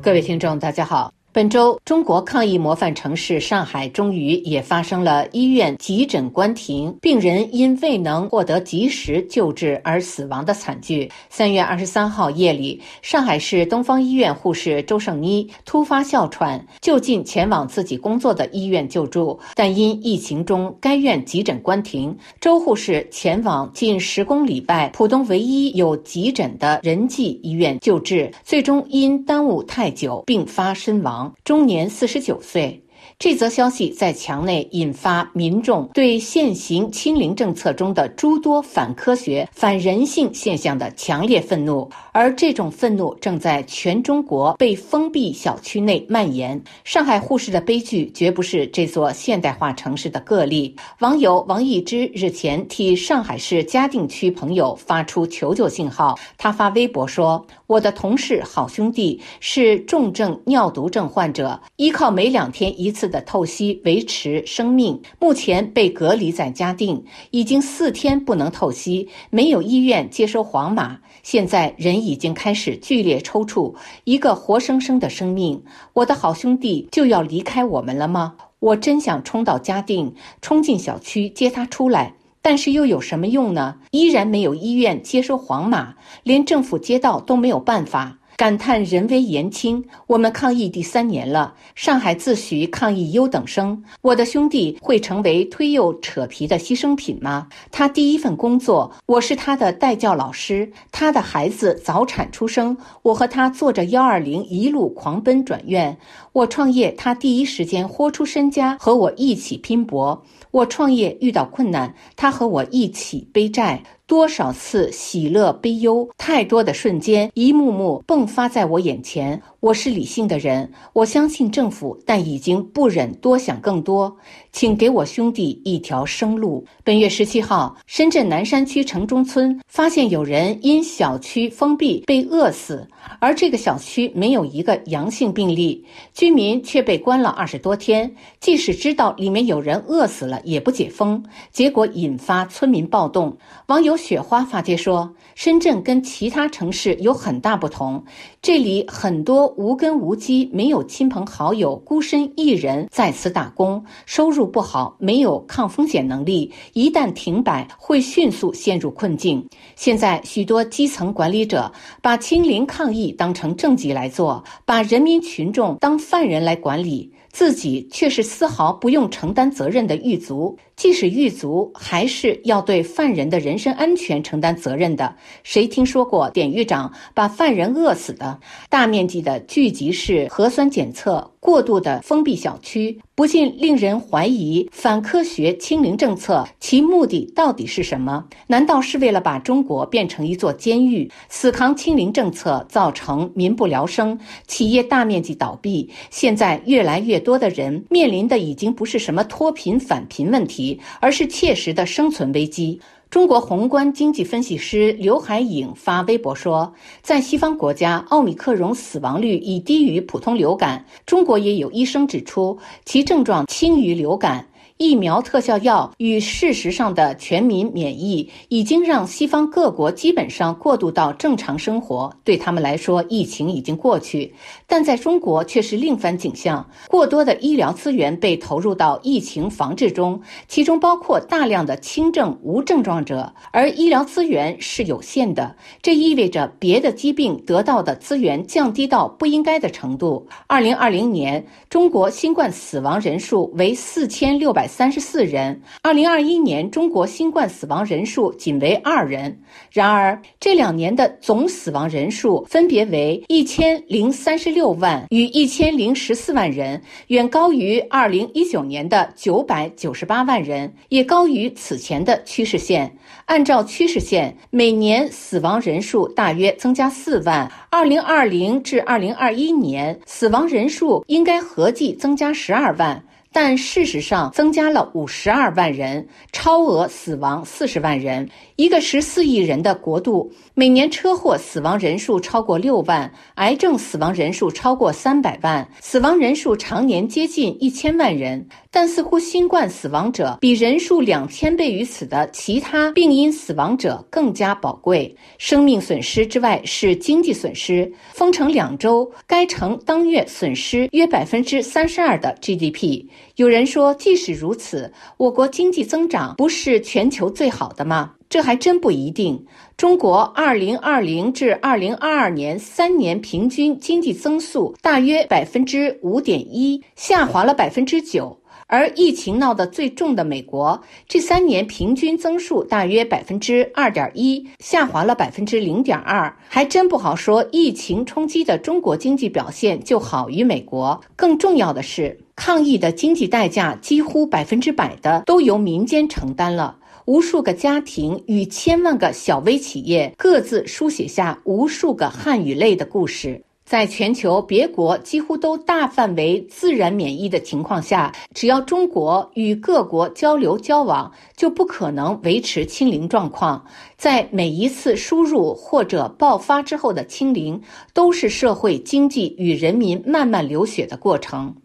[0.02, 1.17] 各位听众，大家好。
[1.38, 11.08] 本周，中国抗疫模范城市上海终于也发生了医院急诊关停、病人因未能获得及时救治而死亡的惨剧。
[11.30, 31.27] 三月二十三号夜里，上海市东方医院护士周胜妮突发哮喘，就近前往自己工作的医院救助，但因疫情中该院急诊关停，周护士前往近十公里外浦东唯一有急诊的仁济医院救治，最终因耽误太久并发身亡。
[31.44, 32.87] 终年四十九岁。
[33.20, 46.62] 这则消息在墙内引发民众对现行清零政策中的诸多反科学、反人性现象的强烈愤怒，而这种愤怒正在全中国被封闭小区内蔓延。
[46.84, 50.76] 上海护士的悲剧绝不是这座现代化城市的个例。
[51.00, 73.74] 网友王一之日前替上海市嘉定区朋友发出求救信号，他发微博说：“我的同事好兄弟是重症尿毒症患者，依靠每两天一次。”的透析维持生命，目前被隔离在嘉定，已经四天不能透析，没有医院接收黄码，现在人已经开始剧烈抽搐。
[74.04, 78.36] 一个活生生的生命，我的好兄弟就要离开我们了吗？
[78.60, 83.76] 我真想冲到嘉定，冲进小区接他出来，但是又有什么用呢？
[83.92, 85.94] 依然没有医院接收黄码，
[86.24, 88.18] 连政府街道都没有办法。
[88.38, 97.48] 感叹人微言轻，我们抗疫第三年了，上海自诩抗疫优等生，我的兄弟会成为推幼扯皮的牺牲品吗？
[97.72, 105.98] 他第一份工作，我是他的代教老师，他的孩子早产出生，我和他坐着幺二零一路狂奔转院，
[106.32, 113.82] 我创业，他第一时间豁出身家和我一起拼搏，我创业遇到困难，他和我一起背债。
[114.08, 119.42] 多少次喜乐悲忧，太多的瞬间，一幕幕迸发在我眼前。
[119.60, 124.16] 我是理性的人，我相信政府，但已经不忍多想更多。
[124.52, 126.64] 请给我兄弟一条生路。
[126.84, 132.88] 本月十七号，深圳南山区城中村发现有人因小区封闭被饿死，
[133.20, 135.84] 而这个小区没有一个阳性病例，
[136.14, 138.16] 居民却被关了二十多天。
[138.40, 143.36] 即使知道里面有人饿死了，也不解封，结果引发村民暴动。
[143.66, 148.04] 网友雪花发帖说：“深圳跟其他城市有很大不同，
[148.42, 159.48] 这里很多无根无基、没有亲朋好友、孤身一人在此打工，收入不好，没有抗风险能力，一旦停摆会迅速陷入困境。
[159.76, 161.72] 现在许多基层管理者
[162.02, 175.16] 把清零抗疫当成政绩来做，把人民群众当犯人来管理。”自己却是丝毫不用承担责任的狱卒，即使狱卒，还是要对犯人的人身安全承担责任的。
[175.44, 178.40] 谁听说过典狱长把犯人饿死的？
[178.72, 181.32] 大面积的聚集式核酸检测。
[181.40, 188.24] 过度的封闭小区，不禁令人怀疑反科学清零政策其目的到底是什么？
[188.46, 191.10] 难道是为了把中国变成一座监狱？
[191.28, 195.90] 死扛清零政策造成民不聊生，企业大面积倒闭。
[196.12, 202.80] 现在越来越多的人面临的已经不是什么脱贫返贫问题，而是切实的生存危机。
[203.10, 210.86] 中国宏观经济分析师刘海颖发微博说，在西方国家，奥密克戎死亡率已低于普通流感。
[211.06, 214.46] 中国也有医生指出，其症状轻于流感。
[214.78, 222.14] 疫苗特效药与事实上的全民免疫，已经让西方各国基本上过渡到正常生活。
[222.24, 224.32] 对他们来说，疫情已经过去，
[224.68, 226.64] 但在中国却是另番景象。
[226.90, 235.56] 过多的医疗资源被投入到疫情防治中，其中包括大量的轻症无症状者，而医疗资源是有限的。
[235.82, 240.28] 这意味着别的疾病得到的资源降低到不应该的程度。
[240.46, 244.67] 二零二零年，中国新冠死亡人数为四千六百。
[244.68, 245.62] 三十四人。
[245.82, 249.40] 二零二一年，中国新冠死亡人数仅为二人。
[249.72, 262.98] 然而，这两年的总死亡人数分别为一千零三十六万与一千零十四万人，远高于二零一九年的九百九十八万人，也高于此前的趋势线。
[263.26, 267.50] 按照趋势线，每年死亡人数大约增加四万。
[267.70, 273.04] 二零二零至二零二一年，死亡人数应该合计增加十二万。
[273.32, 278.30] 但事实上，增加了五十二万人，超额死亡四十万人。
[278.58, 288.48] 一个十四亿人的国度，每年车祸死亡人数超过六万，癌症死亡人数超过三百万，死亡人数常年接近一千万人。
[288.72, 295.16] 但似乎新冠死亡者比人数两千倍于此的其他病因死亡者更加宝贵。
[295.38, 297.92] 生命损失之外是经济损失。
[298.16, 303.06] 封城两周，该城当月损失约百分之三十二的 GDP。
[303.36, 308.16] 有人说，即使如此，我国经济增长不是全球最好的吗？
[308.38, 309.44] 这还真不一定。
[309.78, 318.40] 中国二零二零至二零二二年三年平均经济增速大约百分之五点一，下滑了百分之九。
[318.68, 326.32] 而疫情闹得最重的美国，这三年平均增速大约百分之二点一，下滑了百分之零点二。
[326.48, 331.02] 还真不好说，疫情冲击的中国经济表现就好于美国。
[331.16, 336.76] 更重要的是，抗疫的经济代价几乎百分之百的都由民间承担了。
[337.08, 343.42] 无数个家庭与千万个小微企业各自书写下无数个汗与泪的故事。
[343.64, 353.66] 在全球别国几乎都大范围自然免疫的情况下，只要中国与各国交流交往，就不可能维持清零状况。
[353.98, 357.62] 在每一次输入或者爆发之后的清零，
[357.94, 361.56] 都是社会经济与人民慢慢流血的过程。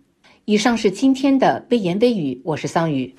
[0.45, 3.13] 以上是今天的微言微语，我是桑宇。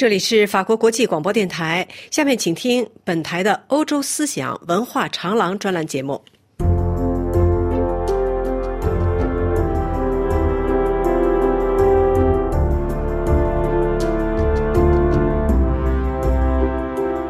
[0.00, 6.18] 这里是法国国际广播电台，下面请听本台的欧洲思想文化长廊专栏节目。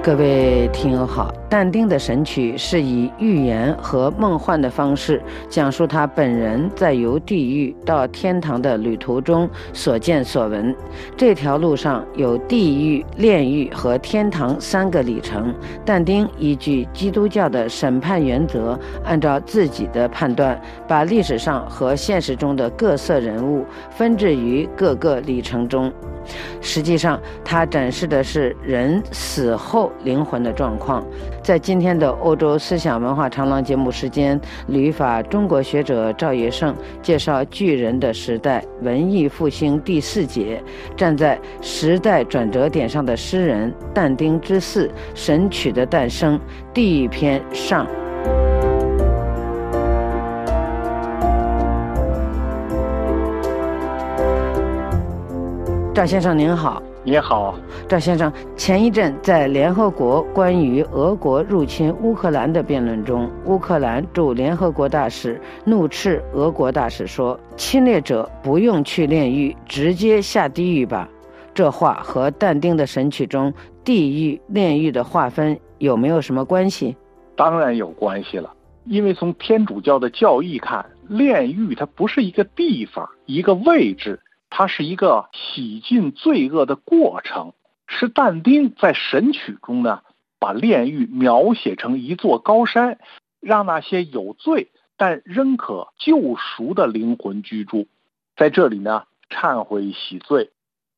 [0.03, 10.75] 各位听友好，但丁的《神曲》是以寓言和梦幻的方式讲述他本人在由地狱到天堂的旅途中所见所闻。
[11.19, 15.55] 这条路上有地狱、炼狱和天堂三个里程。
[15.85, 25.93] 但丁依据基督教的审判原则，按照自己的判断，把历史上和现实中的各色人物分置于各个里程中。
[26.61, 29.89] 实际上，他展示的是人死后。
[30.05, 31.05] 灵魂的状况。
[31.43, 40.62] 在今天的欧洲思想文化长廊节目时间，旅法中国学者赵业胜介绍《巨人的时代：文艺复兴》第四节，
[40.97, 46.38] 站在时代转折点上的诗人但丁之四《神曲的诞生》
[46.72, 47.86] 第一篇上。
[55.93, 56.80] 赵先生您好，
[57.11, 57.57] 您好，
[57.89, 58.33] 赵先生。
[58.57, 71.09] 前一阵在联合国关于俄国入侵乌克兰的辩论中，乌克兰驻联合国大使怒斥俄国大使说：“侵略者不用去炼狱，直接下地狱吧。”
[71.53, 73.53] 这话和但丁的《神曲》中
[73.83, 76.97] 地狱、炼狱的划分有没有什么关系？
[77.35, 78.55] 当然有关系了，
[78.85, 84.21] 因为从天主教的教义看，炼狱它不是一个地方、一个位置。
[84.51, 87.55] 它是一个洗尽罪恶的过程，
[87.87, 90.03] 是但丁在《神曲》中呢，
[90.39, 92.99] 把炼狱描写成一座高山，
[93.41, 97.87] 让那些有罪但仍可救赎的灵魂居住
[98.37, 100.51] 在这里呢，忏悔洗罪。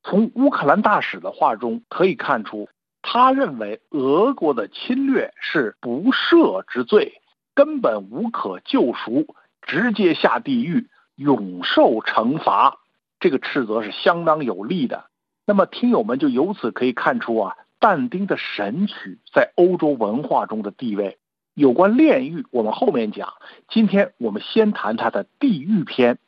[0.02, 2.68] 从乌克兰大使的话中可以看出，
[3.02, 7.20] 他认为俄国的侵略是不赦之罪，
[7.54, 12.78] 根本无可救赎，直接下地狱，永受惩罚。
[13.22, 15.04] 这个斥责是相当有力的，
[15.46, 18.94] 那么听友们就由此可以看出啊，但丁的《神曲》
[19.32, 21.18] 在欧洲文化中的地位。
[21.54, 23.34] 有关炼狱，我们后面讲。
[23.68, 26.18] 今天我们先谈他的地狱篇。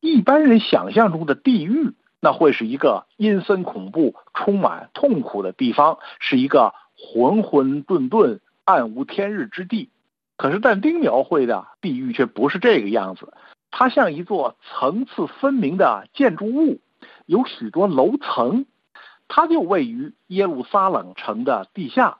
[0.00, 9.90] 一般人想象中的地狱，那会是一个阴森恐怖、充满痛苦的地方，是一个浑浑沌沌、暗无天日之地。
[10.36, 13.32] 可是但丁描绘的地狱却不是这个样子。
[13.76, 16.78] 它像一座层次分明的建筑物，
[17.26, 18.66] 有许多楼层，
[19.26, 22.18] 它就位于耶路撒冷城的地下。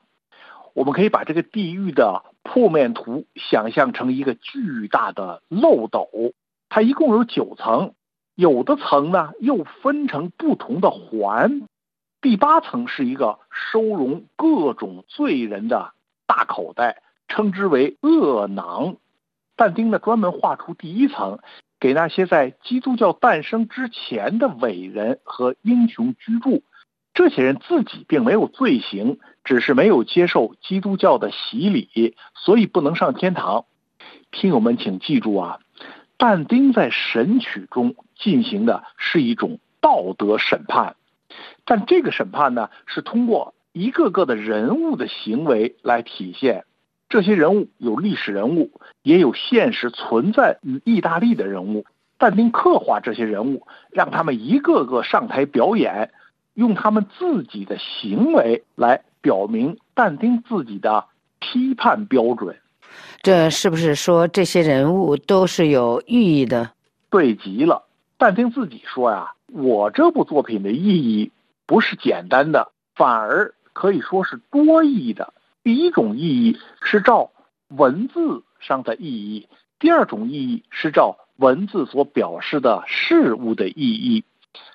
[0.74, 6.08] 我们可以把这个地狱的铺面图想象成一个巨大的漏斗，
[6.68, 7.94] 它一共有九层，
[8.34, 11.68] 有的层呢又分成不同的环。
[12.20, 15.92] 第八层是一个收容各种罪人的
[16.26, 18.96] 大口袋，称之为恶囊。
[19.56, 21.38] 但丁呢，专门画出第一层，
[21.78, 26.62] 给那些在基督教诞生之前的伟人和英雄居住。
[27.12, 33.66] 这些人自己并没有罪行，只是没有接受基督教的洗礼，所以不能上天堂。
[34.32, 35.60] 听友们请记住啊，
[36.16, 40.96] 但丁在《神曲》中进行的是一种道德审判，
[41.64, 46.64] 但这个审判呢，是通过一个个的人物的行为来体现。
[47.08, 48.70] 这些人物有历史人物，
[49.02, 51.84] 也有现实存在于意大利的人物。
[52.16, 56.12] 但丁刻画这些人物，让他们一个个上台表演，
[56.54, 61.04] 用他们自己的行为来表明但丁自己的
[61.40, 62.56] 批判标准。
[63.20, 66.70] 这是不是说这些人物都是有寓意的？
[67.10, 67.84] 对极了。
[68.16, 71.32] 但丁自己说呀：“我这部作品的意义
[71.66, 75.34] 不是简单的，反而可以说是多义的。”
[75.64, 77.30] 第一种意义是照
[77.68, 79.48] 文字上的意义，
[79.78, 84.24] 第二种意义是照文字所表示的事物的意义。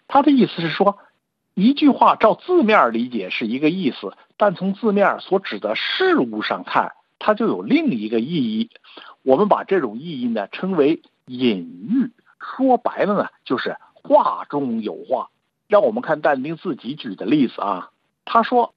[0.07, 0.97] 他的意思是说，
[1.53, 8.71] 一句话照字面理解是一个意思，但从字面所指的事物上看，它就有另一个意义。
[9.21, 15.29] 我们把这种意义呢称为隐喻，说白了呢就是话中有话。
[15.67, 17.91] 让我们看但丁自己举的例子啊，
[18.25, 18.73] 他说。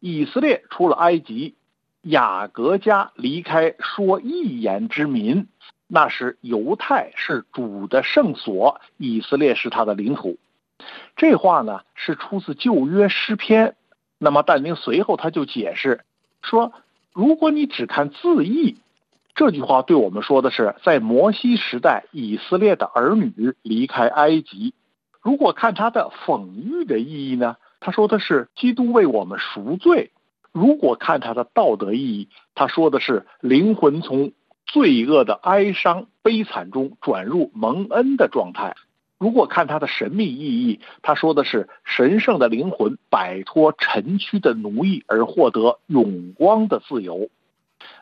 [0.00, 1.54] 以色列出了埃及，
[2.02, 5.48] 雅各家离开说一言之民。
[5.88, 10.38] 那时犹太是主的圣所，以色列是他的领土。
[11.16, 13.76] 这话呢是出自旧约诗篇。
[14.18, 16.04] 那么但丁随后他就解释
[16.42, 16.72] 说：
[17.12, 18.76] 如果你只看字义，
[19.34, 24.72] 这句话对我们说的是在摩西时代以色列的儿女离开埃及；
[25.22, 27.56] 如果看他的讽喻的意义呢？
[27.86, 30.10] 他说的是基督为我们赎罪。
[30.50, 34.32] 如果看他的道德意义，他说的是灵魂从
[34.66, 38.74] 罪恶的哀伤悲惨中转入蒙恩的状态。
[39.18, 47.28] 如果看他的神秘意义，他说的是神圣的灵魂摆脱尘区的奴役而获得永光的自由。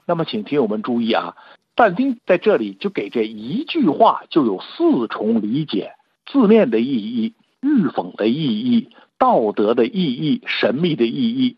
[0.07, 1.37] 那么，请听友们注意啊，
[1.75, 5.93] 但丁在这里就给这一句话就有四重理解：
[6.25, 8.89] 字面的意义、喻讽的意义。
[9.25, 11.57] 道德的意义，神秘的意义。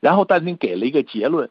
[0.00, 1.48] 然后但丁给了一个结论，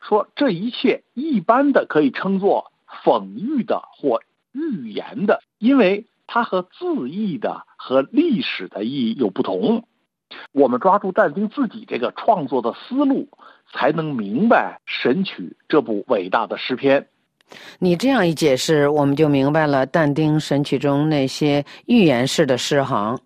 [0.00, 2.70] 说这一切一般的可以称作
[3.02, 4.20] 讽喻的或
[4.52, 9.82] 预言的，因为它和字义的和历史的意义有不同。
[10.52, 13.28] 我们抓住但丁自己这个创作的思路，
[13.72, 17.08] 才能明白《神曲》这部伟大的诗篇。
[17.80, 23.18] 你这样一解释，我们就明白了但丁《神曲》中那些预言式的诗行。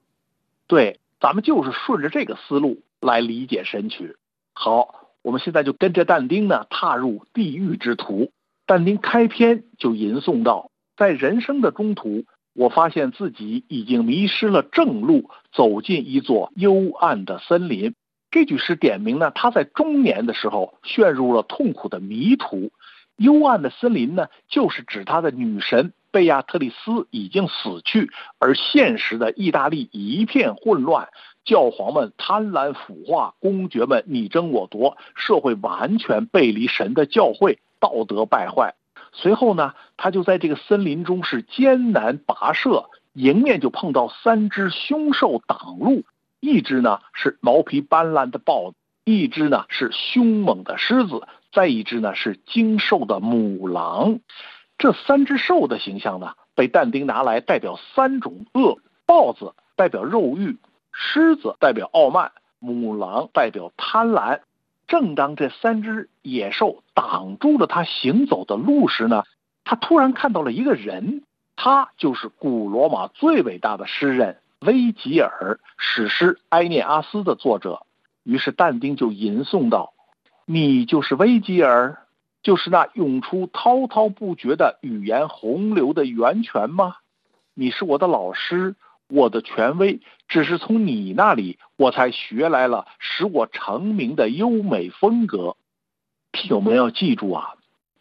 [0.68, 4.08] 对，咱们就是顺着这个思路来理解《神曲》。
[4.54, 8.32] 好，我们现在就跟着但丁呢，踏入地狱之途。
[8.66, 17.94] 但丁开篇就吟诵道：“在人生的中途。”我发现自己已经迷失了正路，走进一座幽暗的森林。
[18.30, 22.70] 这句诗点明呢，他在中年的时候陷入了痛苦的迷途。
[23.16, 31.08] 幽暗的森林呢，就是指他的女神贝亚特丽斯已经死去，而现实的意大利一片混乱，
[31.44, 38.74] 教皇们贪婪腐化，公爵们你争我夺，社会完全背离神的教诲，道德败坏。
[39.14, 46.04] 随后呢，他就在这个森林中是艰难跋涉，迎面就碰到三只凶兽挡路，
[46.40, 54.20] 一只呢是毛皮斑斓的豹子，一只呢是凶猛的狮子，再一只呢是精瘦的母狼。
[54.82, 60.58] 这三只兽的形象呢，被但丁拿来代表三种恶：豹子代表肉欲，
[60.90, 64.40] 狮子代表傲慢，母狼代表贪婪。
[64.88, 69.22] 正当这三只野兽挡住了他行走的路时呢，
[69.62, 71.22] 他突然看到了一个人，
[71.54, 77.86] 他就是古罗马最伟大的诗人维吉尔，史诗《埃涅阿斯》的作者。
[78.24, 79.92] 于是但丁就吟诵道
[80.44, 82.01] ：“你就是维吉尔，
[82.42, 86.96] 就是那涌出滔滔不绝的语言洪流的源泉吗？
[87.54, 88.74] 你是我的老师。”
[89.08, 95.58] 我的权威只是从你那里我才学来了使我成名的优美风格。
[96.30, 97.56] 听友们要记住啊，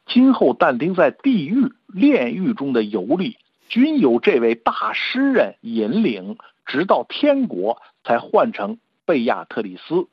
[0.06, 3.36] 今后但丁在地狱、炼狱中的游历，
[3.68, 10.08] 均由这位大诗人引领，直到天国才换成贝亚特里斯。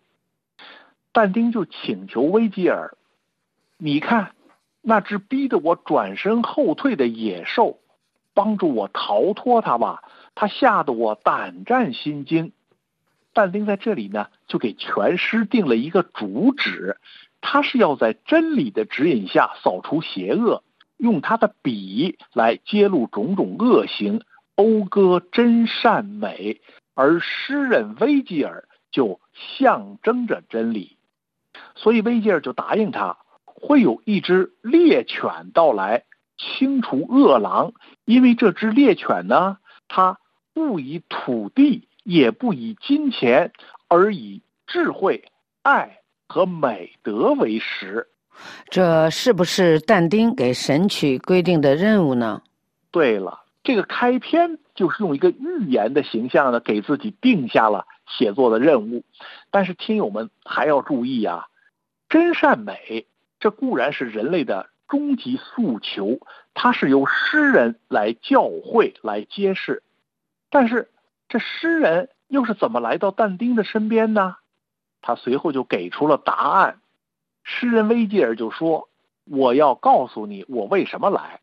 [1.12, 2.96] 但丁就请求维吉尔
[3.78, 4.32] ：“你看，
[4.82, 7.78] 那只逼得我转身后退的野兽，
[8.34, 10.02] 帮助我逃脱它吧。”
[10.40, 12.52] 它吓得我胆战心惊，
[13.32, 16.96] 但丁在这里呢，就给全诗定了一个主旨，
[17.40, 20.62] 他是要在真理的指引下扫除邪恶，
[20.96, 24.22] 用他的笔来揭露种种恶行，
[24.54, 26.60] 讴歌真善美，
[26.94, 30.96] 而诗人维吉尔就象征着真理，
[31.74, 33.18] 所以维吉尔就答应他，
[33.60, 36.04] 会有一只猎犬到来
[36.36, 37.72] 清除恶狼，
[38.04, 40.18] 因为这只猎犬呢，它。
[40.54, 43.52] 不以土地，也不以金钱，
[43.86, 45.30] 而以智慧、
[45.62, 48.08] 爱和美德为食。
[48.68, 52.42] 这是不是但丁给《神曲》规定的任务呢？
[52.90, 59.04] 对了，这个开篇就是用一个寓言的形象呢，给自己定下了写作的任务。
[59.52, 61.46] 但是听友们还要注意啊，
[62.08, 63.06] 真善美，
[63.40, 66.18] 这固然是人类的终极诉求，
[66.54, 69.82] 它是由诗人来教诲、来揭示。
[70.50, 70.90] 但是，
[71.28, 74.36] 这诗人又是怎么来到但丁的身边呢？
[75.00, 76.80] 他随后就给出了答案。
[77.44, 78.88] 诗人维吉尔就说
[79.24, 81.40] ：“我要告诉你，我为什么来。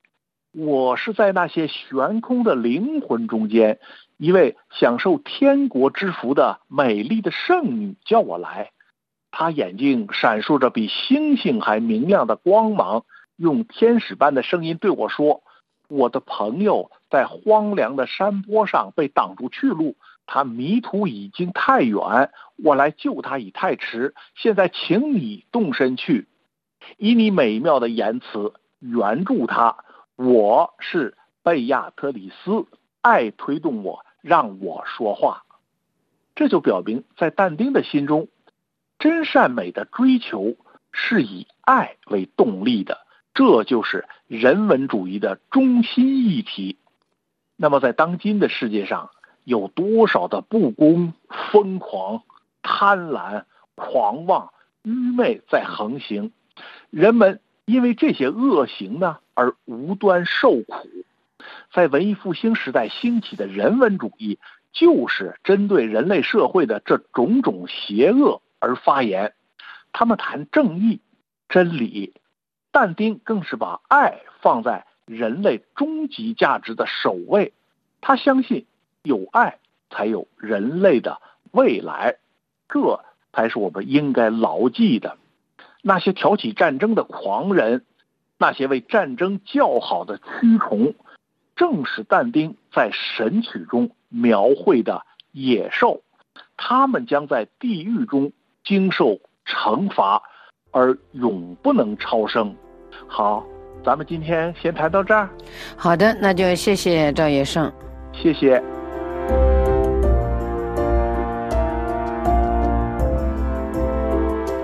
[0.52, 3.80] 我是在那些悬空的灵魂中间，
[4.18, 8.72] 一位享受天国之福的美丽的圣女叫我来。
[9.38, 13.04] 他眼睛闪烁着比星星还明亮的光芒，
[13.36, 15.44] 用天使般的声音对我说。”
[15.90, 22.32] 我的朋友在荒凉的山坡上被挡住去路，他迷途已经太远，
[22.64, 24.16] 我来救他已太迟。
[24.36, 26.28] 现在，请你动身去，
[26.98, 29.76] 以你美妙的言辞援助他。
[30.16, 32.66] 我是贝亚特里斯，
[33.02, 35.44] 爱推动我，让我说话。
[36.36, 38.28] 这就表明，在但丁的心中，
[39.00, 40.56] 真善美的追求
[40.92, 43.00] 是以爱为动力的。
[43.34, 46.78] 这就是人文主义的中心议题。
[47.58, 49.10] 那么，在当今的世界上，
[49.44, 51.14] 有多少的不公、
[51.52, 52.24] 疯狂、
[52.62, 53.44] 贪婪、
[53.76, 56.32] 狂妄、愚昧在横行？
[56.90, 60.88] 人们因为这些恶行呢而无端受苦。
[61.74, 64.40] 在文艺复兴时代兴起的人文主义，
[64.72, 69.34] 就是针对人类社会的这种种邪恶而发言。
[69.94, 71.00] 他们谈正义、
[71.48, 72.14] 真理。
[72.72, 77.54] 但丁更是把爱放在人类终极价值的首位，
[78.02, 78.66] 他相信
[79.04, 79.60] 有爱
[79.90, 82.18] 才有人类的未来，
[82.68, 83.02] 这
[83.32, 85.18] 才是我们应该牢记的。
[85.82, 87.86] 那些挑起战争的狂人，
[88.38, 90.96] 那些为战争叫好的蛆虫，
[91.56, 96.02] 正是但丁在《神曲》中描绘的野兽。
[96.58, 98.34] 他们将在地狱中
[98.66, 100.22] 经受惩罚，
[100.72, 102.54] 而永不能超生。
[103.08, 103.46] 好，
[103.86, 105.30] 咱们今天先谈到这儿。
[105.78, 107.72] 好的，那就谢谢赵业胜，
[108.12, 108.62] 谢谢。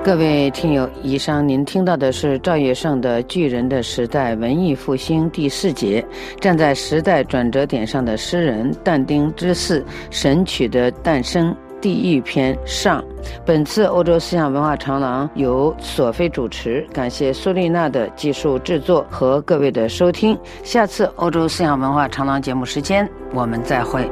[0.04, 6.04] 各位听友，以上您听到的是赵业胜的《巨人的时代：文艺复兴》第四节，
[6.40, 9.80] 站在时代转折点上的诗人但丁之四
[10.10, 13.04] 《神曲的诞生》地狱篇上。
[13.46, 20.38] 本次欧洲思想文化长廊由索菲主持，感谢苏丽娜的技术制作和各位的收听。
[20.64, 24.10] 下次欧洲思想文化长廊节目时间，我们再会。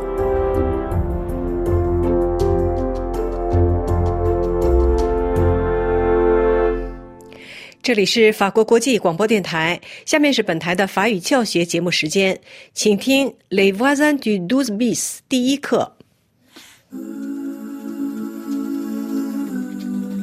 [7.81, 12.39] 这里是法国国际广播电台，下面是本台的法语教学节目时间，
[12.71, 14.97] 请听《Les voisins du douze bis》
[15.27, 15.93] 第一课。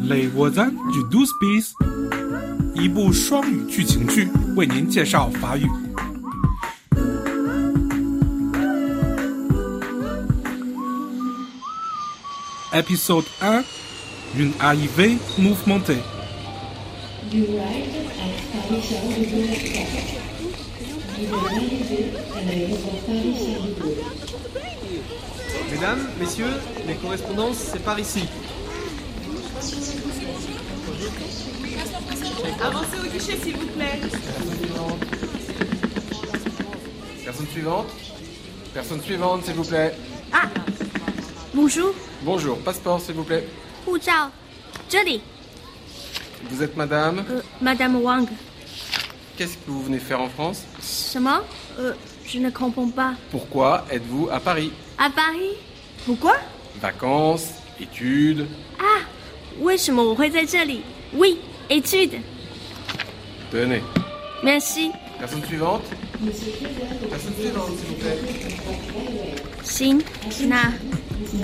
[0.05, 1.73] Les voisins du douze bis，
[2.75, 5.67] 一部双语剧情剧，为您介绍法语。
[12.73, 13.63] Épisode 1
[14.37, 15.97] Une arrivée mouvementée.
[25.69, 26.45] Mesdames, messieurs,
[26.87, 28.21] les correspondances, c'est par ici.
[32.60, 34.00] Avancez au guichet, s'il vous plaît.
[37.24, 37.86] Personne suivante.
[38.74, 39.94] Personne suivante, s'il vous plaît.
[40.30, 40.42] Ah
[41.54, 41.94] Bonjour.
[42.22, 42.58] Bonjour.
[42.58, 43.48] Passeport, s'il vous plaît.
[43.88, 44.28] Hu Zhao.
[46.50, 48.28] Vous êtes madame euh, Madame Wang.
[49.38, 50.64] Qu'est-ce que vous venez faire en France?
[51.14, 51.40] Comment
[51.78, 51.94] euh,
[52.26, 53.14] Je ne comprends pas.
[53.30, 54.70] Pourquoi êtes-vous à Paris?
[54.98, 55.54] À Paris?
[56.04, 56.36] Pourquoi?
[56.80, 57.48] Vacances,
[57.80, 58.46] études.
[58.78, 59.00] Ah
[59.59, 60.81] 为什么我会在这里？
[61.15, 61.37] Oui,
[61.69, 62.21] étude.
[63.51, 63.81] Tenez.
[64.43, 64.91] Merci.
[65.19, 65.83] Personne suivante
[67.09, 68.17] Personne suivante, s'il vous plaît.
[69.63, 70.01] 行，
[70.47, 70.73] 那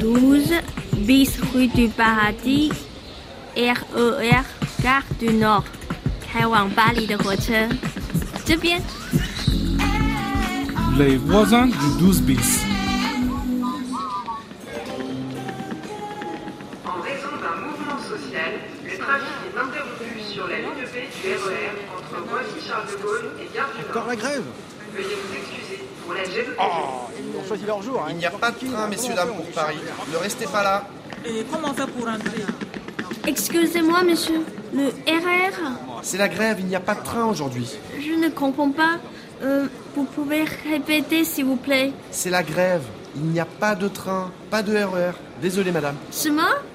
[0.01, 0.61] douze
[1.05, 2.71] bis rue du Paradis
[3.55, 4.43] RER
[4.81, 5.63] Gare du Nord，
[6.21, 7.67] 开往巴黎的火车，
[8.45, 8.81] 这边。
[10.97, 12.63] Les voisins du douze bis.
[23.92, 24.44] encore la grève
[26.58, 26.62] Oh,
[27.18, 28.02] ils ont choisi leur jour.
[28.02, 28.10] Hein.
[28.10, 29.78] Il n'y a pas de train, messieurs, dames, pour Paris.
[30.10, 30.86] Ne restez pas là.
[31.24, 32.52] Et comment faire pour entrer hein
[33.26, 34.40] Excusez-moi, monsieur.
[34.74, 37.68] Le RR C'est la grève, il n'y a pas de train aujourd'hui.
[38.00, 38.98] Je ne comprends pas.
[39.42, 42.82] Euh, vous pouvez répéter, s'il vous plaît C'est la grève.
[43.14, 45.12] Il n'y a pas de train, pas de RER.
[45.42, 45.96] Désolé, madame.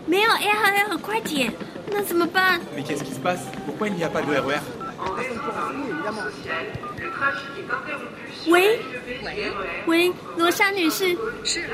[0.07, 1.51] Mais RER, quoi dire?
[2.75, 3.41] Mais qu'est-ce qui se passe?
[3.65, 4.61] Pourquoi il n'y a pas de RER
[5.06, 6.66] En raison d'un mouvement social,
[6.98, 8.62] le trafic est interrompu sur Oui.
[8.62, 11.16] la ligne B du RER 喂，罗莎女士。
[11.44, 11.68] 是。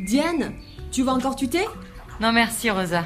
[0.00, 0.52] Diane,
[0.92, 1.66] tu vas encore tuter
[2.20, 3.04] Non merci Rosa.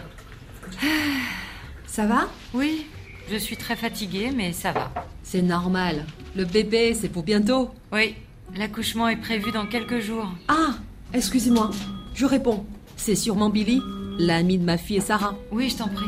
[1.92, 2.86] Ça va Oui,
[3.30, 4.92] je suis très fatiguée mais ça va.
[5.22, 6.06] C'est normal.
[6.36, 7.70] Le bébé, c'est pour bientôt.
[7.92, 8.14] Oui,
[8.54, 10.28] l'accouchement est prévu dans quelques jours.
[10.48, 10.74] Ah,
[11.12, 11.70] excusez-moi.
[12.14, 12.66] Je réponds.
[12.96, 13.80] C'est sûrement Billy,
[14.18, 15.36] l'ami de ma fille et Sarah.
[15.50, 16.06] Oui, je t'en prie.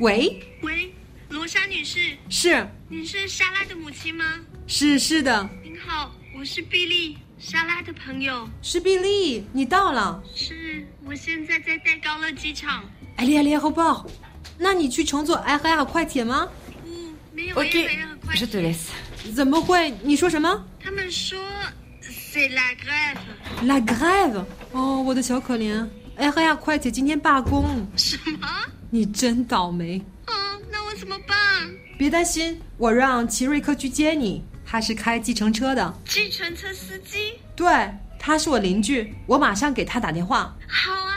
[0.00, 0.92] Oui 喂，
[1.28, 4.24] 罗莎女士，是你是莎拉的母亲吗？
[4.66, 8.48] 是是的，您好，我是碧丽，莎拉的朋友。
[8.62, 10.22] 是 Billy，你到了。
[10.34, 12.84] 是，我现在在戴高乐机场。
[13.18, 14.06] Allez allez aéroport。
[14.57, 16.47] 那你去乘坐 RR 快铁吗？
[16.85, 18.87] 嗯，没有 Ok, RER 快 je te laisse.
[19.35, 19.93] 怎么会？
[20.03, 21.39] 你说什么他们说
[22.01, 23.65] c'est la grève。
[23.65, 24.43] ？La grève？
[24.71, 25.85] 哦，我的小可怜
[26.17, 27.85] ，RR 快铁今天罢工。
[27.97, 28.47] 什么？
[28.89, 30.01] 你真倒霉。
[30.27, 30.33] 嗯，
[30.71, 31.37] 那我怎么办？
[31.97, 35.93] 别担心，我让齐瑞克去接你，他是开计程车的。
[36.05, 37.33] 计程车司机？
[37.55, 37.67] 对，
[38.19, 40.55] 他是我邻居，我马上给他打电话。
[40.67, 41.16] 好啊，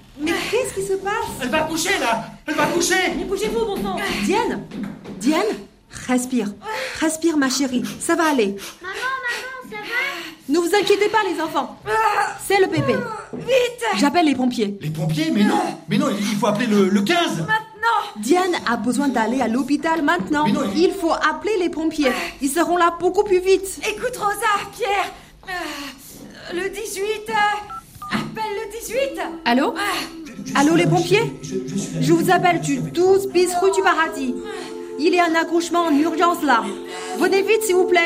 [0.21, 3.75] mais Qu'est-ce qui se passe Elle va coucher là Elle va coucher Mais bougez-vous, bon
[3.81, 4.63] sang Diane
[5.19, 5.45] Diane
[6.07, 6.47] Respire.
[7.01, 7.83] Respire, ma chérie.
[7.99, 8.55] Ça va aller.
[8.81, 9.83] Maman, maman, ça va?
[10.47, 11.77] Ne vous inquiétez pas, les enfants.
[12.47, 12.95] C'est le bébé.
[13.33, 14.77] Vite J'appelle les pompiers.
[14.81, 17.51] Les pompiers Mais non Mais non, il faut appeler le, le 15 Maintenant
[18.17, 20.45] Diane a besoin d'aller à l'hôpital maintenant.
[20.45, 20.91] Mais non, il- il...
[20.93, 22.11] faut appeler les pompiers.
[22.41, 23.79] Ils seront là beaucoup plus vite.
[23.89, 25.11] Écoute, Rosa, Pierre
[25.49, 27.33] euh, Le 18 euh,
[28.31, 29.73] Appelle le 18 Allô
[30.55, 31.33] Allô, les pompiers
[31.99, 34.33] Je vous appelle du 12 bis rue du Paradis.
[34.99, 36.63] Il y a un accouchement en urgence là.
[37.19, 37.99] Venez vite, s'il vous plaît.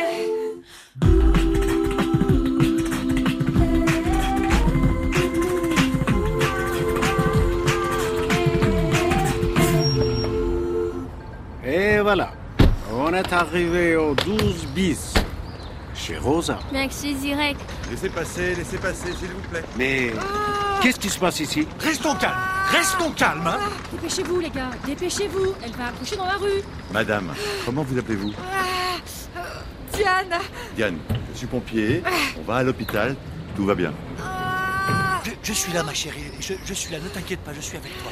[11.67, 12.31] Et voilà,
[12.91, 15.13] on est arrivé au 12 bis,
[16.05, 16.59] chez Rosa.
[16.71, 17.57] Merci, Zirek.
[17.89, 19.63] Laissez passer, laissez passer, s'il vous plaît.
[19.77, 20.11] Mais
[20.81, 21.67] qu'est-ce qui se passe ici?
[21.79, 22.33] Restons calmes
[22.71, 23.57] Restons calmes hein
[23.91, 26.61] Dépêchez-vous, les gars, dépêchez-vous Elle va accoucher dans la rue
[26.93, 27.33] Madame,
[27.65, 28.33] comment vous appelez-vous?
[29.93, 30.39] Diane
[30.75, 30.97] Diane,
[31.33, 32.03] je suis pompier,
[32.39, 33.15] on va à l'hôpital,
[33.55, 33.93] tout va bien.
[35.23, 36.31] je, je suis là, ma chérie.
[36.39, 38.11] Je, je suis là, ne t'inquiète pas, je suis avec toi.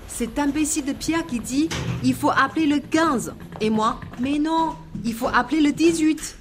[0.10, 1.68] C'est imbécile de Pierre qui dit
[2.02, 3.32] il faut appeler le 15.
[3.60, 6.36] Et moi Mais non, il faut appeler le 18.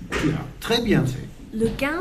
[0.60, 1.28] Très bien fait.
[1.52, 1.92] Le 15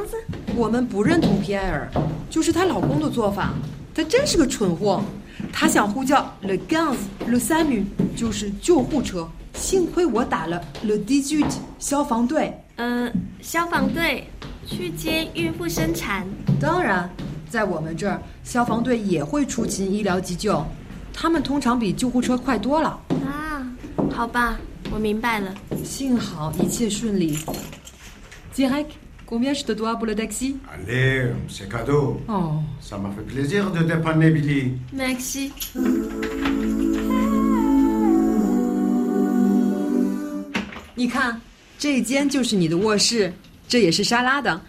[0.56, 1.88] 我们不认同皮埃尔，
[2.28, 3.50] 就是她老公的做法。
[3.94, 5.00] 他真是个蠢货，
[5.52, 6.96] 他想呼叫 le 15
[7.28, 7.84] le 三女，
[8.16, 9.28] 就是救护车。
[9.54, 11.44] 幸亏我打了 le 18
[11.78, 12.52] 消防队。
[12.74, 13.08] 呃，
[13.40, 14.26] 消防队
[14.66, 16.26] 去接孕妇生产。
[16.60, 17.08] 当然，
[17.48, 20.66] 在我们这儿，消防队也会出勤医疗急救，
[21.21, 22.97] 他们通常比救护车快多了。
[23.27, 23.67] 啊，
[24.09, 24.57] 好吧，
[24.89, 25.53] 我明白了。
[25.83, 27.37] 幸好一切顺利。
[28.55, 28.91] Direct,
[29.27, 32.21] combien je te dois pour le taxi Allez, c'est cadeau.
[32.29, 32.63] Oh.
[32.81, 34.77] Ça m'a fait plaisir de dépanner Billy.
[34.93, 35.51] Merci。
[40.95, 41.41] 你看，
[41.77, 43.33] 这间就是你的卧室，
[43.67, 44.61] 这也是莎拉的。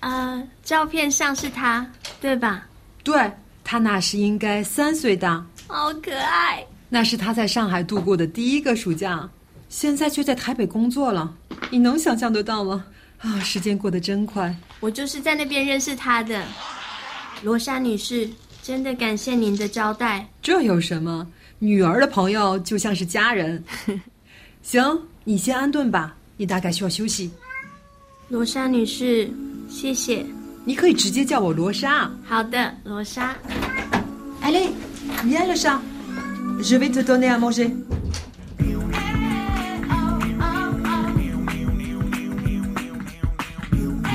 [0.00, 1.86] 啊，照片上是他，
[2.18, 2.66] 对吧？
[3.04, 3.30] 对，
[3.62, 6.66] 他那时应该三岁大，好可爱。
[6.88, 9.28] 那是他在上海度过的第一个暑假，
[9.68, 11.32] 现在却在台北工作了。
[11.70, 12.84] 你能想象得到吗？
[13.18, 14.54] 啊，时间过得真快。
[14.80, 16.42] 我就是在那边认识他的，
[17.42, 18.28] 罗莎女士。
[18.60, 20.28] 真的感谢您的招待。
[20.42, 21.26] 这有什么？
[21.58, 23.64] 女儿的朋友就像是家人。
[24.62, 27.30] 行，你先安顿吧，你大概需要休息。
[28.28, 29.30] 罗莎女士，
[29.70, 30.22] 谢谢。
[30.66, 32.10] 你可以直接叫我罗莎。
[32.26, 33.34] 好的，罗莎。
[34.42, 34.68] Allez,
[35.24, 35.78] viens le chat.
[36.60, 37.70] Je vais te donner à manger.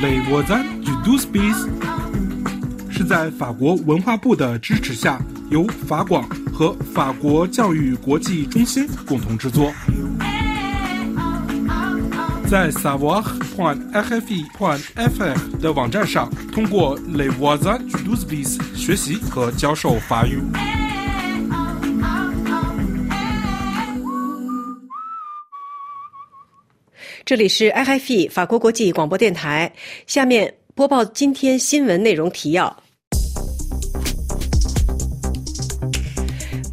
[0.02, 1.70] 雷沃赞与 d o s b i s
[2.92, 5.18] 是在法国文化部的支持下，
[5.50, 9.72] 由法广和法国教育国际中心共同制作。
[12.50, 20.42] 在 savoir.rfi.fr 的网站上，通过 Les voisins du douze bis 学习和教授法语。
[27.26, 29.72] 这里是 IFI 法国国际广播电台，
[30.08, 32.84] 下面播报今天新闻内容提要。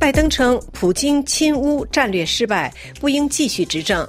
[0.01, 4.09] 拜登称，普京亲乌战略失败，不应继续执政。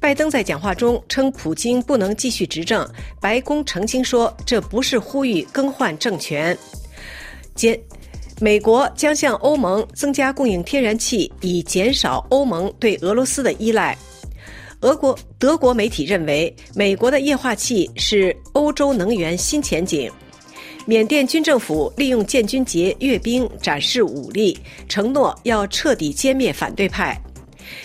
[0.00, 2.88] 拜登在讲话中称，普京不能继续执政。
[3.20, 6.56] 白宫澄清说，这不是呼吁更换政权。
[7.54, 7.78] 减，
[8.40, 13.94] 美国将向欧盟增加供应天然气，以减少欧盟对俄罗斯的依赖。
[14.84, 20.12] 俄国德国媒体认为，美国的液化气是欧洲能源新前景。
[20.84, 27.18] 缅甸军政府利用建军节阅兵展示武力，承诺要彻底歼灭反对派。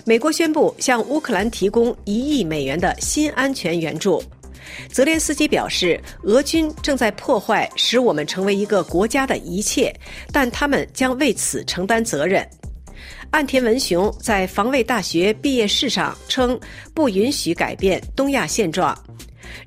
[0.04, 4.22] 美国宣布向乌克兰提供一亿美元的新安全援助。
[4.91, 9.95] 泽连斯基表示，俄军正在破坏使我们成为一个国家的一切，
[10.34, 12.45] 但他们将为此承担责任。
[13.32, 16.60] 岸田文雄在防卫大学毕业式上称，
[16.96, 18.98] 不允许改变东亚现状。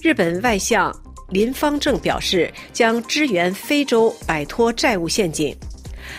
[0.01, 0.95] 日本外相
[1.29, 5.57] 林方正表示，将支援非洲摆脱债务陷阱。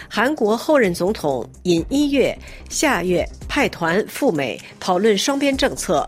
[0.10, 2.36] 韩国后任总统尹一月
[2.70, 6.08] 下月派团赴美讨论双边政策。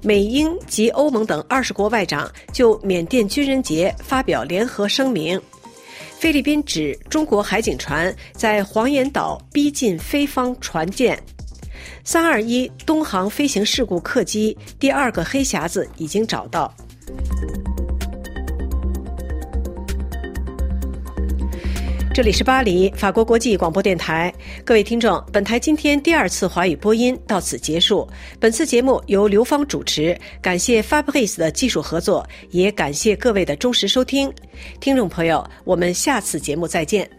[0.00, 5.40] 美英及欧盟等二十国外长就缅甸军人节发表联合声明。
[6.24, 11.22] 菲律宾指中国海警船在黄岩岛逼近菲方船舰。
[12.02, 16.74] 三二一东航飞行事故客机第二个黑匣子已经找到。
[22.14, 24.32] 这里是巴黎，法国国际广播电台。
[24.64, 28.08] 各位听众，本台今天第二次华语播音到此结束。
[28.38, 34.32] 本次节目由刘芳主持，感谢 Fabrice 的技术合作，也感谢各位的忠实收听。
[34.78, 37.10] 听众朋友，我们下次节目再见。